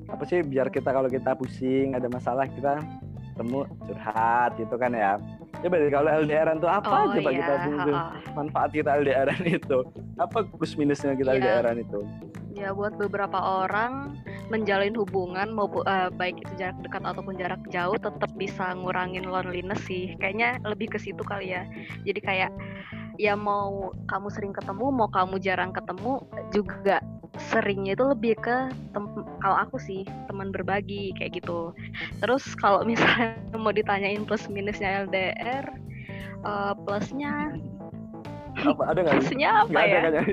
apa 0.05 0.21
sih 0.29 0.45
biar 0.45 0.69
kita 0.69 0.93
kalau 0.93 1.09
kita 1.09 1.33
pusing 1.33 1.97
ada 1.97 2.05
masalah 2.05 2.45
kita 2.45 2.77
temu 3.35 3.65
curhat 3.89 4.53
gitu 4.61 4.77
kan 4.77 4.93
ya. 4.93 5.17
Ya 5.63 5.67
berarti 5.71 5.89
kalau 5.89 6.09
LDRan 6.13 6.61
tuh 6.61 6.69
apa 6.69 7.09
oh 7.09 7.09
coba 7.09 7.29
iya 7.33 7.39
kita 7.41 7.53
punya 7.65 7.83
manfaat 8.37 8.69
kita 8.69 8.89
LDRan 9.01 9.43
itu? 9.57 9.79
Apa 10.21 10.45
plus 10.45 10.77
minusnya 10.77 11.17
kita 11.17 11.33
Iya. 11.35 11.41
LDRan 11.41 11.77
itu? 11.81 11.99
Ya 12.55 12.71
buat 12.71 12.95
beberapa 12.95 13.35
orang 13.65 14.15
menjalin 14.47 14.93
hubungan 14.95 15.51
maupun 15.51 15.83
eh, 15.89 16.07
baik 16.13 16.39
itu 16.45 16.53
jarak 16.55 16.77
dekat 16.85 17.01
ataupun 17.03 17.35
jarak 17.35 17.59
jauh 17.73 17.97
tetap 17.97 18.29
bisa 18.37 18.77
ngurangin 18.77 19.25
loneliness 19.27 19.81
sih. 19.83 20.13
Kayaknya 20.21 20.61
lebih 20.63 20.93
ke 20.93 21.01
situ 21.01 21.19
kali 21.25 21.51
ya. 21.51 21.65
Jadi 22.05 22.19
kayak 22.21 22.51
ya 23.15 23.33
mau 23.35 23.95
kamu 24.11 24.27
sering 24.31 24.53
ketemu 24.55 24.91
mau 24.91 25.07
kamu 25.07 25.39
jarang 25.39 25.71
ketemu 25.71 26.19
juga 26.51 26.99
seringnya 27.35 27.99
itu 27.99 28.05
lebih 28.07 28.33
ke 28.39 28.71
kalau 29.43 29.57
aku 29.59 29.75
sih 29.75 30.07
teman 30.31 30.55
berbagi 30.55 31.11
kayak 31.19 31.43
gitu. 31.43 31.75
Terus 32.23 32.43
kalau 32.59 32.83
misalnya 32.89 33.35
mau 33.55 33.75
ditanyain 33.75 34.23
plus 34.23 34.47
minusnya 34.47 35.07
LDR 35.07 35.65
eh, 36.43 36.73
plusnya 36.83 37.55
apa 38.55 38.83
ada 38.87 38.99
nggak? 39.03 39.15
plusnya 39.19 39.49
apa 39.67 39.79
ada 39.79 39.83
ya? 39.83 39.99
kayaknya. 39.99 40.23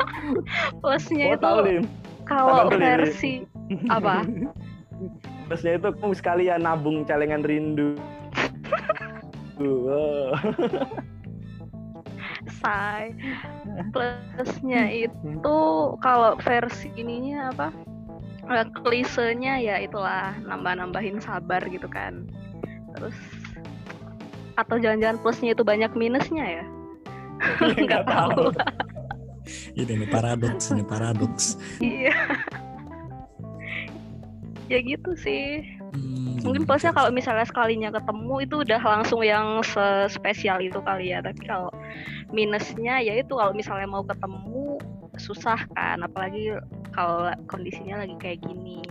Plusnya 0.82 1.24
oh 1.28 1.36
itu 1.36 1.84
kalau 2.24 2.72
versi 2.72 3.44
apa? 3.92 4.24
Plusnya 5.46 5.78
itu 5.78 5.88
kamu 6.00 6.14
sekalian 6.16 6.64
nabung 6.64 7.04
celengan 7.04 7.44
rindu. 7.44 7.94
Wow. 9.60 10.34
Say 12.66 13.14
plusnya 13.94 14.90
itu 14.90 15.58
kalau 16.02 16.34
versi 16.42 16.90
ininya 16.98 17.54
apa 17.54 17.68
eh, 18.50 18.66
klisenya 18.82 19.62
ya 19.62 19.76
itulah 19.78 20.34
nambah-nambahin 20.46 21.22
sabar 21.22 21.62
gitu 21.70 21.86
kan. 21.86 22.26
Terus 22.98 23.16
atau 24.56 24.80
jangan-jangan 24.80 25.18
plusnya 25.22 25.52
itu 25.54 25.62
banyak 25.62 25.92
minusnya 25.94 26.62
ya? 26.62 26.64
Nggak 27.86 28.04
tahu. 28.08 28.50
Ini 29.78 29.92
nih 30.02 30.08
paradoks 30.10 30.74
ini 30.74 30.82
paradoks. 30.82 31.60
Iya. 31.78 32.14
Ya 34.66 34.78
gitu 34.82 35.14
sih 35.14 35.62
Hmm, 35.94 36.42
mungkin 36.42 36.66
plusnya 36.66 36.90
kalau 36.90 37.14
misalnya 37.14 37.46
sekalinya 37.46 37.94
ketemu 37.94 38.34
itu 38.42 38.54
udah 38.66 38.80
langsung 38.82 39.22
yang 39.22 39.62
spesial 40.10 40.58
itu 40.58 40.78
kali 40.82 41.14
ya. 41.14 41.22
Tapi 41.22 41.40
kalau 41.46 41.70
minusnya 42.34 42.98
ya 42.98 43.14
itu 43.18 43.32
kalau 43.36 43.54
misalnya 43.54 43.86
mau 43.86 44.02
ketemu 44.02 44.80
susah 45.20 45.60
kan. 45.76 46.02
Apalagi 46.02 46.58
kalau 46.90 47.30
kondisinya 47.46 48.02
lagi 48.02 48.16
kayak 48.18 48.42
gini. 48.42 48.82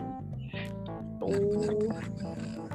Benar, 1.26 1.74
tuh. 1.74 1.90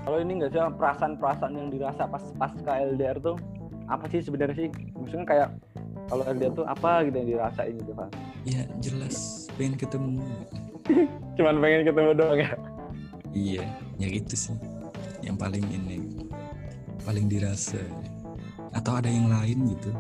kalau 0.03 0.19
ini 0.19 0.43
nggak 0.43 0.51
sih 0.51 0.59
perasaan-perasaan 0.75 1.55
yang 1.55 1.69
dirasa 1.71 2.03
pas 2.11 2.25
pas 2.35 2.51
ke 2.51 2.73
LDR 2.73 3.15
tuh 3.23 3.39
apa 3.87 4.11
sih 4.11 4.21
sebenarnya 4.27 4.67
sih? 4.67 4.69
Maksudnya 4.99 5.27
kayak 5.29 5.49
kalau 6.11 6.27
LDR 6.27 6.53
tuh 6.59 6.67
apa 6.67 7.07
gitu 7.07 7.15
yang 7.15 7.31
dirasain 7.39 7.75
gitu 7.79 7.95
kan 7.95 8.11
ya 8.43 8.67
jelas. 8.83 9.47
Pengen 9.55 9.79
ketemu. 9.79 10.19
Cuman 11.39 11.63
pengen 11.63 11.83
ketemu 11.87 12.11
doang 12.19 12.39
ya? 12.43 12.51
Iya 13.31 13.65
ya 14.01 14.09
gitu 14.09 14.35
sih. 14.35 14.57
Yang 15.21 15.37
paling 15.39 15.65
ini 15.69 15.99
paling 17.01 17.29
dirasa. 17.29 17.81
Atau 18.71 18.97
ada 18.97 19.07
yang 19.07 19.29
lain 19.29 19.69
gitu? 19.69 19.91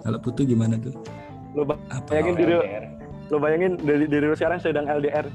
Kalau 0.00 0.18
putu 0.18 0.42
gimana 0.42 0.74
tuh? 0.76 0.92
Lo 1.52 1.62
apa? 1.64 2.08
Bayangin 2.08 2.34
diri- 2.34 2.88
lo 3.28 3.36
bayangin 3.38 3.72
dari 3.78 4.04
diri 4.04 4.24
lo 4.24 4.34
sekarang 4.34 4.58
sedang 4.58 4.84
LDR 4.84 5.26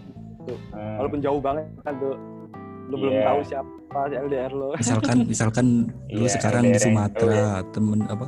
eh, 0.46 0.60
walaupun 1.00 1.20
jauh 1.20 1.40
banget 1.40 1.64
kan 1.82 1.96
tuh. 1.96 2.16
Lo 2.86 2.96
belum 2.96 3.14
Iya. 3.14 3.26
tahu 3.26 3.40
siapa 3.42 3.72
si 4.04 4.16
LDR 4.20 4.52
lo 4.52 4.68
misalkan 4.76 5.18
misalkan 5.32 5.66
lu 6.08 6.22
Iya, 6.22 6.32
sekarang 6.32 6.64
di 6.64 6.70
LDR 6.70 6.76
yang 6.76 6.84
Sumatera 6.84 7.44
temen 7.68 8.00
apa 8.06 8.28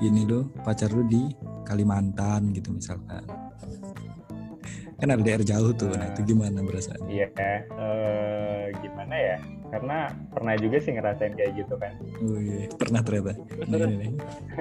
ini 0.00 0.22
lo 0.24 0.40
pacar 0.60 0.90
lu 0.90 1.04
di 1.04 1.22
Kalimantan 1.62 2.50
gitu 2.50 2.72
misalkan. 2.72 3.22
Kan 4.94 5.08
LDR 5.10 5.42
jauh 5.42 5.70
tuh 5.72 5.90
nah 5.90 6.06
itu 6.06 6.22
gimana 6.24 6.60
berasa 6.60 6.94
Iya, 7.04 7.28
eh, 7.34 7.60
gimana 9.14 9.30
ya? 9.30 9.36
Karena 9.74 9.98
pernah 10.30 10.54
juga 10.54 10.76
sih 10.78 10.92
ngerasain 10.94 11.34
kayak 11.34 11.52
gitu 11.58 11.74
kan. 11.78 11.92
oh 12.22 12.38
iya 12.38 12.70
pernah 12.78 13.00
ternyata 13.02 13.32
Nah, 13.66 13.90
ini 13.90 14.08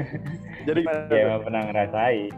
jadi 0.68 0.80
Ya 1.12 1.18
emang 1.30 1.42
pernah 1.46 1.62
ngerasain. 1.70 2.34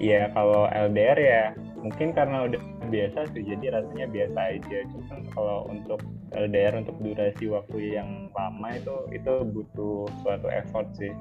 Iya, 0.00 0.32
kalau 0.32 0.64
LDR 0.72 1.18
ya 1.20 1.44
mungkin 1.80 2.16
karena 2.16 2.48
udah 2.48 2.60
biasa 2.88 3.28
sih, 3.36 3.44
jadi 3.44 3.76
rasanya 3.80 4.06
biasa 4.08 4.38
aja. 4.56 4.78
Cuman 4.96 5.20
kalau 5.36 5.68
untuk 5.68 6.00
LDR 6.32 6.72
untuk 6.80 6.96
durasi 7.04 7.44
waktu 7.52 8.00
yang 8.00 8.32
lama 8.32 8.68
itu 8.72 8.96
itu 9.12 9.32
butuh 9.44 10.08
suatu 10.24 10.48
effort 10.48 10.88
sih 10.96 11.12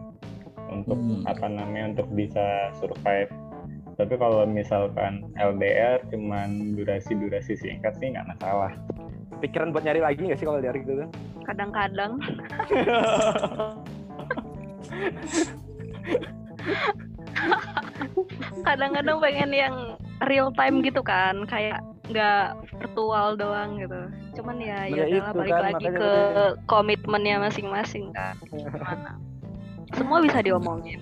untuk 0.71 0.95
Hmm. 0.95 1.27
apa 1.27 1.43
namanya 1.51 1.97
untuk 1.97 2.07
bisa 2.15 2.71
survive. 2.79 3.31
Tapi 3.99 4.15
kalau 4.15 4.47
misalkan 4.47 5.27
LDR 5.35 5.99
cuman 6.07 6.71
durasi-durasi 6.79 7.59
singkat 7.59 7.99
sih 7.99 8.15
nggak 8.15 8.31
masalah. 8.31 8.71
Pikiran 9.39 9.71
buat 9.71 9.83
nyari 9.83 10.01
lagi 10.03 10.21
nggak 10.21 10.39
sih 10.39 10.45
kalau 10.45 10.59
LDR 10.59 10.77
gitu? 10.77 10.93
Tuh 10.99 11.09
kadang-kadang. 11.47 12.11
Kadang-kadang 18.61 19.17
pengen 19.19 19.51
yang 19.51 19.75
real 20.27 20.51
time 20.53 20.83
gitu 20.83 20.99
kan 20.99 21.47
kayak 21.47 21.79
nggak 22.09 22.57
virtual 22.73 23.37
doang 23.37 23.79
gitu. 23.79 24.01
Cuman 24.41 24.57
ya 24.59 24.85
Nah, 24.85 24.97
ya 24.97 25.05
itu 25.07 25.17
udahlah 25.19 25.33
balik 25.35 25.51
kan, 25.51 25.61
lagi 25.63 25.73
makanya 25.85 25.99
ke 25.99 26.11
tadi. 26.11 26.65
komitmennya 26.65 27.35
masing-masing 27.39 28.05
kan 28.11 28.35
gimana. 28.49 29.11
Semua 29.93 30.17
bisa 30.21 30.39
diomongin. 30.41 30.99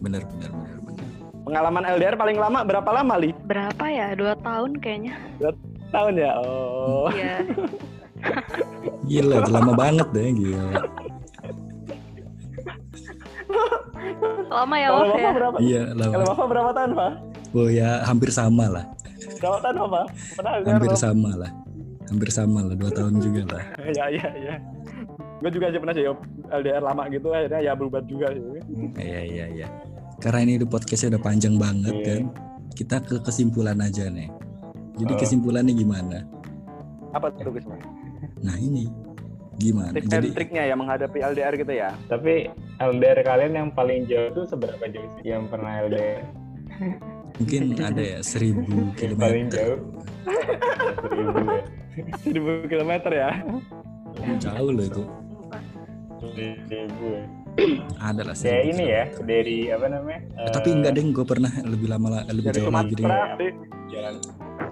Bener 0.00 0.22
bener 0.26 0.50
bener 0.52 0.76
bener. 0.80 1.06
Pengalaman 1.42 1.84
LDR 1.98 2.14
paling 2.14 2.38
lama 2.38 2.62
berapa 2.62 2.90
lama 2.92 3.14
li? 3.18 3.34
Berapa 3.44 3.84
ya? 3.90 4.14
Dua 4.14 4.38
tahun 4.38 4.78
kayaknya 4.78 5.16
tahun 5.92 6.12
ya? 6.16 6.30
Oh. 6.40 7.06
Iya. 7.12 7.36
Gila 9.08 9.34
udah 9.44 9.52
lama 9.52 9.72
banget 9.74 10.08
deh 10.14 10.30
gila. 10.30 10.62
Lama 14.48 14.74
ya 14.78 14.88
kalau 14.88 15.02
Waf 15.02 15.10
bapak 15.10 15.20
ya? 15.20 15.32
berapa? 15.34 15.56
Iya 15.58 15.82
kalau 15.90 16.12
lama 16.14 16.24
bapak 16.32 16.46
berapa 16.48 16.70
tahun 16.72 16.90
pak? 16.94 17.12
Oh 17.52 17.68
ya 17.68 17.90
hampir 18.06 18.30
sama 18.32 18.64
lah. 18.70 18.84
Berapa 19.38 19.58
tahun 19.60 19.74
LDR 20.38 20.70
hampir 20.70 20.94
sama 20.96 21.30
lah. 21.34 21.50
Hampir 22.08 22.28
sama 22.30 22.58
lah 22.62 22.74
dua 22.76 22.90
tahun 22.92 23.14
juga 23.18 23.42
lah. 23.58 23.64
Ya 23.98 24.06
ya 24.08 24.28
ya 24.34 24.56
gue 25.42 25.50
juga 25.50 25.74
aja 25.74 25.78
pernah 25.82 25.90
sih 25.90 26.06
LDR 26.54 26.82
lama 26.86 27.02
gitu 27.10 27.34
akhirnya 27.34 27.60
ya 27.60 27.72
berubah 27.74 27.98
juga 28.06 28.30
sih. 28.30 28.62
Iya 28.94 29.20
iya 29.26 29.46
iya. 29.50 29.66
Karena 30.22 30.46
ini 30.46 30.62
udah 30.62 30.68
podcastnya 30.70 31.18
udah 31.18 31.22
panjang 31.26 31.58
banget 31.58 31.94
Iya. 31.98 32.06
kan? 32.06 32.22
Kita 32.72 32.96
ke 33.02 33.18
kesimpulan 33.26 33.82
aja 33.82 34.06
nih 34.06 34.30
jadi 34.96 35.12
Oh. 35.12 35.18
kesimpulannya 35.18 35.72
gimana 35.72 36.18
apa 37.12 37.28
tuh 37.34 37.52
guys 37.52 37.66
nah 38.40 38.56
ini 38.56 38.88
gimana 39.56 39.92
tips 39.92 40.08
jadi 40.08 40.28
triknya 40.32 40.62
ya 40.64 40.74
menghadapi 40.74 41.18
LDR 41.20 41.54
gitu 41.54 41.72
ya 41.72 41.90
Tapi 42.08 42.48
LDR 42.76 43.20
kalian 43.20 43.52
yang 43.54 43.68
paling 43.70 44.04
jauh 44.04 44.32
tuh 44.32 44.44
seberapa 44.44 44.80
jauh 44.88 45.10
sih 45.14 45.28
yang 45.28 45.44
pernah 45.46 45.84
LDR? 45.84 46.24
mungkin 47.36 47.62
ada 47.92 48.02
ya 48.02 48.18
seribu 48.20 48.64
Yang 48.96 49.14
paling 49.14 49.46
kilometer 49.46 49.52
jauh 49.52 49.78
seribu 51.02 51.40
ya. 51.44 51.62
seribu 52.18 52.50
kilometer 52.66 53.12
ya 53.12 53.30
jauh 54.38 54.70
loh 54.70 54.84
itu 54.84 55.04
Seribu 56.22 56.78
ya. 57.10 57.24
ada 58.08 58.22
lah 58.24 58.32
Kayak 58.32 58.38
seribu 58.64 58.70
ini 58.72 58.84
ya 58.88 59.04
dari 59.22 59.56
apa 59.68 59.86
namanya? 59.86 60.20
Eh, 60.40 60.50
tapi 60.50 60.68
enggak 60.72 60.92
deh 60.96 61.04
gue 61.04 61.26
pernah 61.28 61.52
lebih 61.62 61.88
lama 61.92 62.08
lah 62.08 62.22
lebih 62.28 62.48
dari 62.48 62.56
jauh 62.64 62.72
lagi 62.72 62.94
deh 62.96 63.04
di 63.04 63.46
jalan 63.92 64.14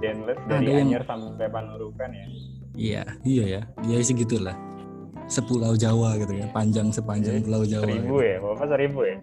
Ada 0.00 0.48
dari 0.48 0.64
yang- 0.72 0.88
Anyer 0.88 1.02
sampai 1.04 1.46
Panurukan 1.52 2.08
ya. 2.10 2.24
iya 2.72 3.02
iya 3.26 3.44
ya 3.44 3.62
ya 3.84 3.96
segitulah 4.00 4.56
sepulau 5.26 5.76
Jawa 5.76 6.16
gitu 6.16 6.32
ya 6.32 6.46
panjang 6.50 6.88
sepanjang 6.88 7.44
pulau 7.44 7.62
Jawa 7.62 7.84
Seribu 7.84 8.16
gitu. 8.16 8.24
ya, 8.24 8.36
bapak 8.40 8.66
seribu 8.66 9.00
ya. 9.04 9.16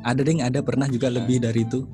ada 0.00 0.20
deh 0.22 0.36
ada 0.38 0.58
pernah 0.62 0.86
juga 0.86 1.08
lebih 1.10 1.42
dari 1.42 1.66
itu 1.66 1.84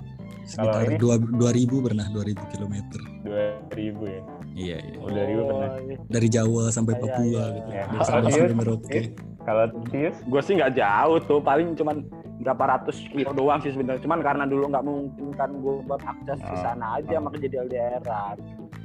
sekitar 0.47 0.83
ini? 0.87 0.97
dua 0.97 1.15
dua 1.19 1.51
ribu 1.51 1.77
pernah 1.81 2.07
dua 2.09 2.25
ribu 2.25 2.43
kilometer 2.49 3.01
Dua 3.21 3.45
ribu 3.71 4.03
ya. 4.05 4.23
iya 4.55 4.77
iya 4.81 4.97
Oh, 4.97 5.11
dari 5.11 5.33
Oh, 5.35 5.45
pernah. 5.45 5.71
iya. 5.83 5.97
dari 6.07 6.29
Jawa 6.29 6.65
sampai 6.69 6.95
Iya, 6.95 7.03
Papua 7.03 7.21
iya, 7.21 7.45
gitu 7.53 7.69
iya. 7.69 7.85
dari 7.85 7.99
Sabang 8.01 8.23
Oh, 8.23 8.31
sampai 8.31 8.47
iya. 8.47 8.57
Merauke 8.57 9.01
Kalau 9.43 9.65
Tius, 9.87 10.17
gue 10.21 10.41
sih 10.41 10.55
nggak 10.55 10.75
jauh 10.75 11.19
tuh 11.21 11.39
paling 11.39 11.75
cuman 11.75 11.97
berapa 12.37 12.65
ratus 12.69 12.97
kilo 13.09 13.31
doang 13.33 13.59
sih 13.59 13.71
sebenarnya 13.71 13.99
cuman 14.01 14.19
karena 14.21 14.45
dulu 14.45 14.65
nggak 14.69 14.85
mungkin 14.85 15.27
kan 15.33 15.51
gue 15.53 15.75
buat 15.83 15.99
akses 16.01 16.39
ke 16.41 16.51
Oh. 16.51 16.59
sana 16.61 16.87
aja 16.97 17.15
Oh. 17.15 17.23
maka 17.23 17.37
jadi 17.37 17.57
LDR 17.61 18.03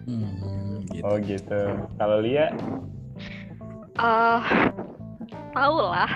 Hmm. 0.01 0.81
gitu. 0.87 1.01
Oh 1.03 1.17
gitu. 1.17 1.61
Kalau 1.95 2.17
Lia, 2.19 2.49
Eh, 3.93 4.41
tahu 5.51 5.77
lah. 5.83 6.09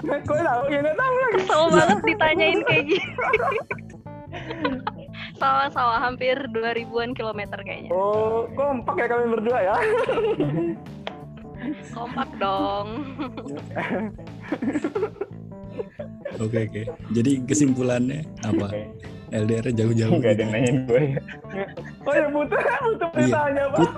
Kok 0.00 0.38
tahu 0.38 0.62
gini 0.66 0.90
tahu 0.94 1.14
lagi? 1.14 1.34
Kesel 1.36 1.62
banget 1.68 1.98
ditanyain 2.04 2.60
kayak 2.62 2.84
gini. 2.86 3.04
Sawah-sawah 5.38 5.98
hampir 6.02 6.34
2000-an 6.50 7.14
kilometer 7.14 7.58
kayaknya. 7.62 7.90
Oh, 7.94 8.50
kompak 8.52 8.98
ya 8.98 9.06
kami 9.06 9.24
berdua 9.32 9.58
ya. 9.62 9.74
Kompak 11.90 12.28
dong. 12.38 12.88
Oke 16.38 16.70
oke. 16.70 16.82
Jadi 17.10 17.42
kesimpulannya 17.42 18.22
apa? 18.46 18.70
LDR 19.34 19.74
jauh-jauh. 19.74 20.22
Nggak 20.22 20.38
ada 20.38 20.42
yang 20.42 20.52
nanyain 20.54 20.76
gue 20.86 21.02
ya. 21.02 21.20
Oh 22.06 22.14
ya 22.14 22.26
butuh 22.30 22.60
butuh 22.86 23.08
Iya. 23.10 23.26
ditanya 23.26 23.64
pak. 23.74 23.78
Put, 23.78 23.90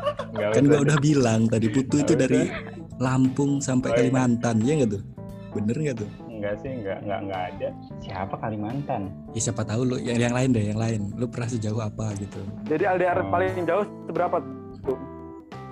kan 0.56 0.62
gua 0.64 0.80
udah 0.80 0.98
bilang 0.98 1.40
tadi 1.46 1.66
Putu 1.68 2.00
itu 2.00 2.12
dari 2.16 2.48
Lampung 2.96 3.60
sampai 3.60 3.88
Oh, 3.88 3.92
iya. 3.92 3.98
Kalimantan, 4.08 4.56
ya 4.64 4.72
nggak 4.80 4.90
tuh? 4.96 5.02
Bener 5.56 5.76
nggak 5.76 5.96
tuh? 6.00 6.10
Enggak 6.40 6.56
sih, 6.64 6.72
enggak, 6.72 6.98
enggak, 7.04 7.20
enggak 7.20 7.42
ada. 7.52 7.68
Siapa 8.00 8.34
Kalimantan? 8.40 9.02
Ya 9.36 9.40
siapa 9.44 9.60
tahu 9.60 9.80
lu 9.84 9.96
yang 10.00 10.16
yang 10.16 10.32
lain 10.32 10.56
deh, 10.56 10.64
yang 10.72 10.80
lain. 10.80 11.12
Lu 11.20 11.28
pernah 11.28 11.52
sejauh 11.52 11.76
apa 11.78 12.16
gitu? 12.16 12.40
Jadi 12.64 12.88
LDR 12.88 13.20
Oh. 13.20 13.28
paling 13.28 13.52
jauh 13.60 13.84
seberapa? 14.08 14.36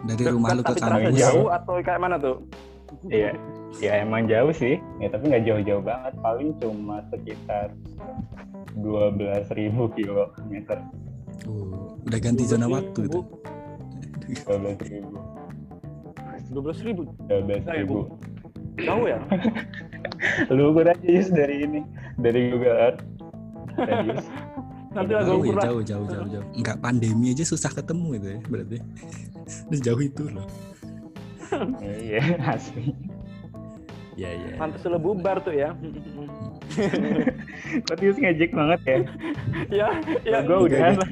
Dari 0.05 0.23
rumah 0.29 0.53
lu 0.53 0.61
ke 0.61 0.69
Tapi 0.69 0.81
terasa 0.85 1.01
kampus. 1.03 1.17
jauh 1.19 1.49
atau 1.49 1.73
kayak 1.81 1.99
mana 1.99 2.21
tuh? 2.21 2.37
Iya, 3.09 3.33
ya 3.81 3.93
emang 4.05 4.29
jauh 4.29 4.53
sih. 4.53 4.77
Ya 5.01 5.09
tapi 5.09 5.33
nggak 5.33 5.49
jauh-jauh 5.49 5.81
banget. 5.81 6.13
Paling 6.21 6.49
cuma 6.61 7.01
sekitar 7.09 7.73
12.000 8.77 9.49
kilometer. 9.97 10.79
Oh, 11.49 11.97
udah 12.05 12.21
ganti 12.21 12.45
zona 12.45 12.69
waktu 12.69 13.09
itu. 13.09 13.25
12.000. 14.45 15.01
Dua 16.49 16.61
belas 16.61 16.81
ribu. 16.85 17.03
12.000. 17.25 18.85
Jauh 18.85 19.05
ya? 19.07 19.19
Lu 20.51 20.73
ukur 20.75 20.87
aja 20.89 21.07
Yus 21.07 21.29
dari 21.31 21.65
ini, 21.65 21.81
dari 22.19 22.51
Google 22.51 22.77
Earth. 22.77 23.03
Nanti 24.89 25.13
gue 25.13 25.23
Jauh 25.23 25.45
ya, 25.45 25.55
jauh, 25.63 25.83
jauh, 25.85 26.07
jauh, 26.09 26.29
jauh. 26.33 26.47
Enggak 26.57 26.77
pandemi 26.81 27.31
aja 27.37 27.45
susah 27.45 27.71
ketemu 27.71 28.09
itu 28.19 28.27
ya, 28.35 28.41
berarti. 28.49 28.79
Udah 29.69 29.81
jauh 29.85 30.01
itu 30.03 30.25
loh. 30.33 30.47
Iya, 31.81 32.23
asli. 32.45 32.93
Iya, 34.19 34.31
iya. 34.35 34.55
Pantes 34.59 34.83
lu 34.83 34.99
bubar 34.99 35.39
tuh 35.47 35.55
ya. 35.55 35.71
Kok 37.87 37.99
Yus 38.03 38.19
ngejek 38.19 38.51
banget 38.51 38.81
ya? 38.85 38.99
ya, 39.71 39.89
ya. 40.27 40.39
Gue 40.43 40.67
Oke, 40.67 40.75
udah 40.75 40.99
oke. 40.99 41.07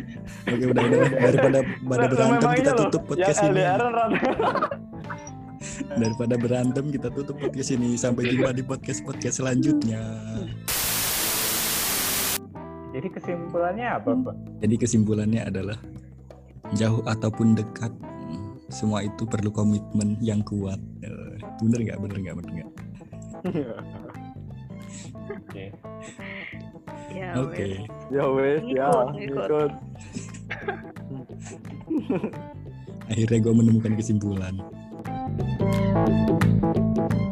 Udah, 0.51 0.67
udah. 0.75 0.83
Daripada 1.15 1.59
pada 1.63 2.07
berantem 2.11 2.51
kita 2.59 2.73
iya 2.75 2.81
tutup 2.83 3.03
podcast 3.07 3.39
yang 3.47 3.55
ini. 3.55 3.63
Daripada 5.85 6.35
berantem 6.41 6.89
kita 6.89 7.09
tutup 7.13 7.37
podcast 7.37 7.71
ini. 7.77 7.97
Sampai 8.01 8.33
jumpa 8.33 8.53
di 8.57 8.63
podcast-podcast 8.65 9.45
selanjutnya. 9.45 10.01
Jadi 12.97 13.09
kesimpulannya 13.13 13.87
apa, 13.93 14.11
Pak? 14.17 14.37
Jadi 14.65 14.75
kesimpulannya 14.81 15.43
adalah 15.45 15.77
jauh 16.73 17.05
ataupun 17.05 17.53
dekat 17.53 17.93
semua 18.73 19.05
itu 19.05 19.29
perlu 19.29 19.53
komitmen 19.53 20.17
yang 20.25 20.41
kuat. 20.43 20.81
Eh, 21.05 21.37
Bener 21.61 21.79
nggak? 21.85 21.99
Bener 22.01 22.17
nggak? 22.25 22.37
Bener 22.41 22.53
nggak? 22.57 22.71
Oke. 25.27 25.65
Ya, 27.13 27.29
Oke. 27.41 27.67
ya 28.13 28.25
wes 28.33 28.65
ya. 28.69 28.89
Ikut. 29.17 29.71
Akhirnya 33.07 33.39
gue 33.39 33.55
menemukan 33.55 33.93
kesimpulan. 33.95 34.59
Thank 35.39 37.21
you. 37.21 37.26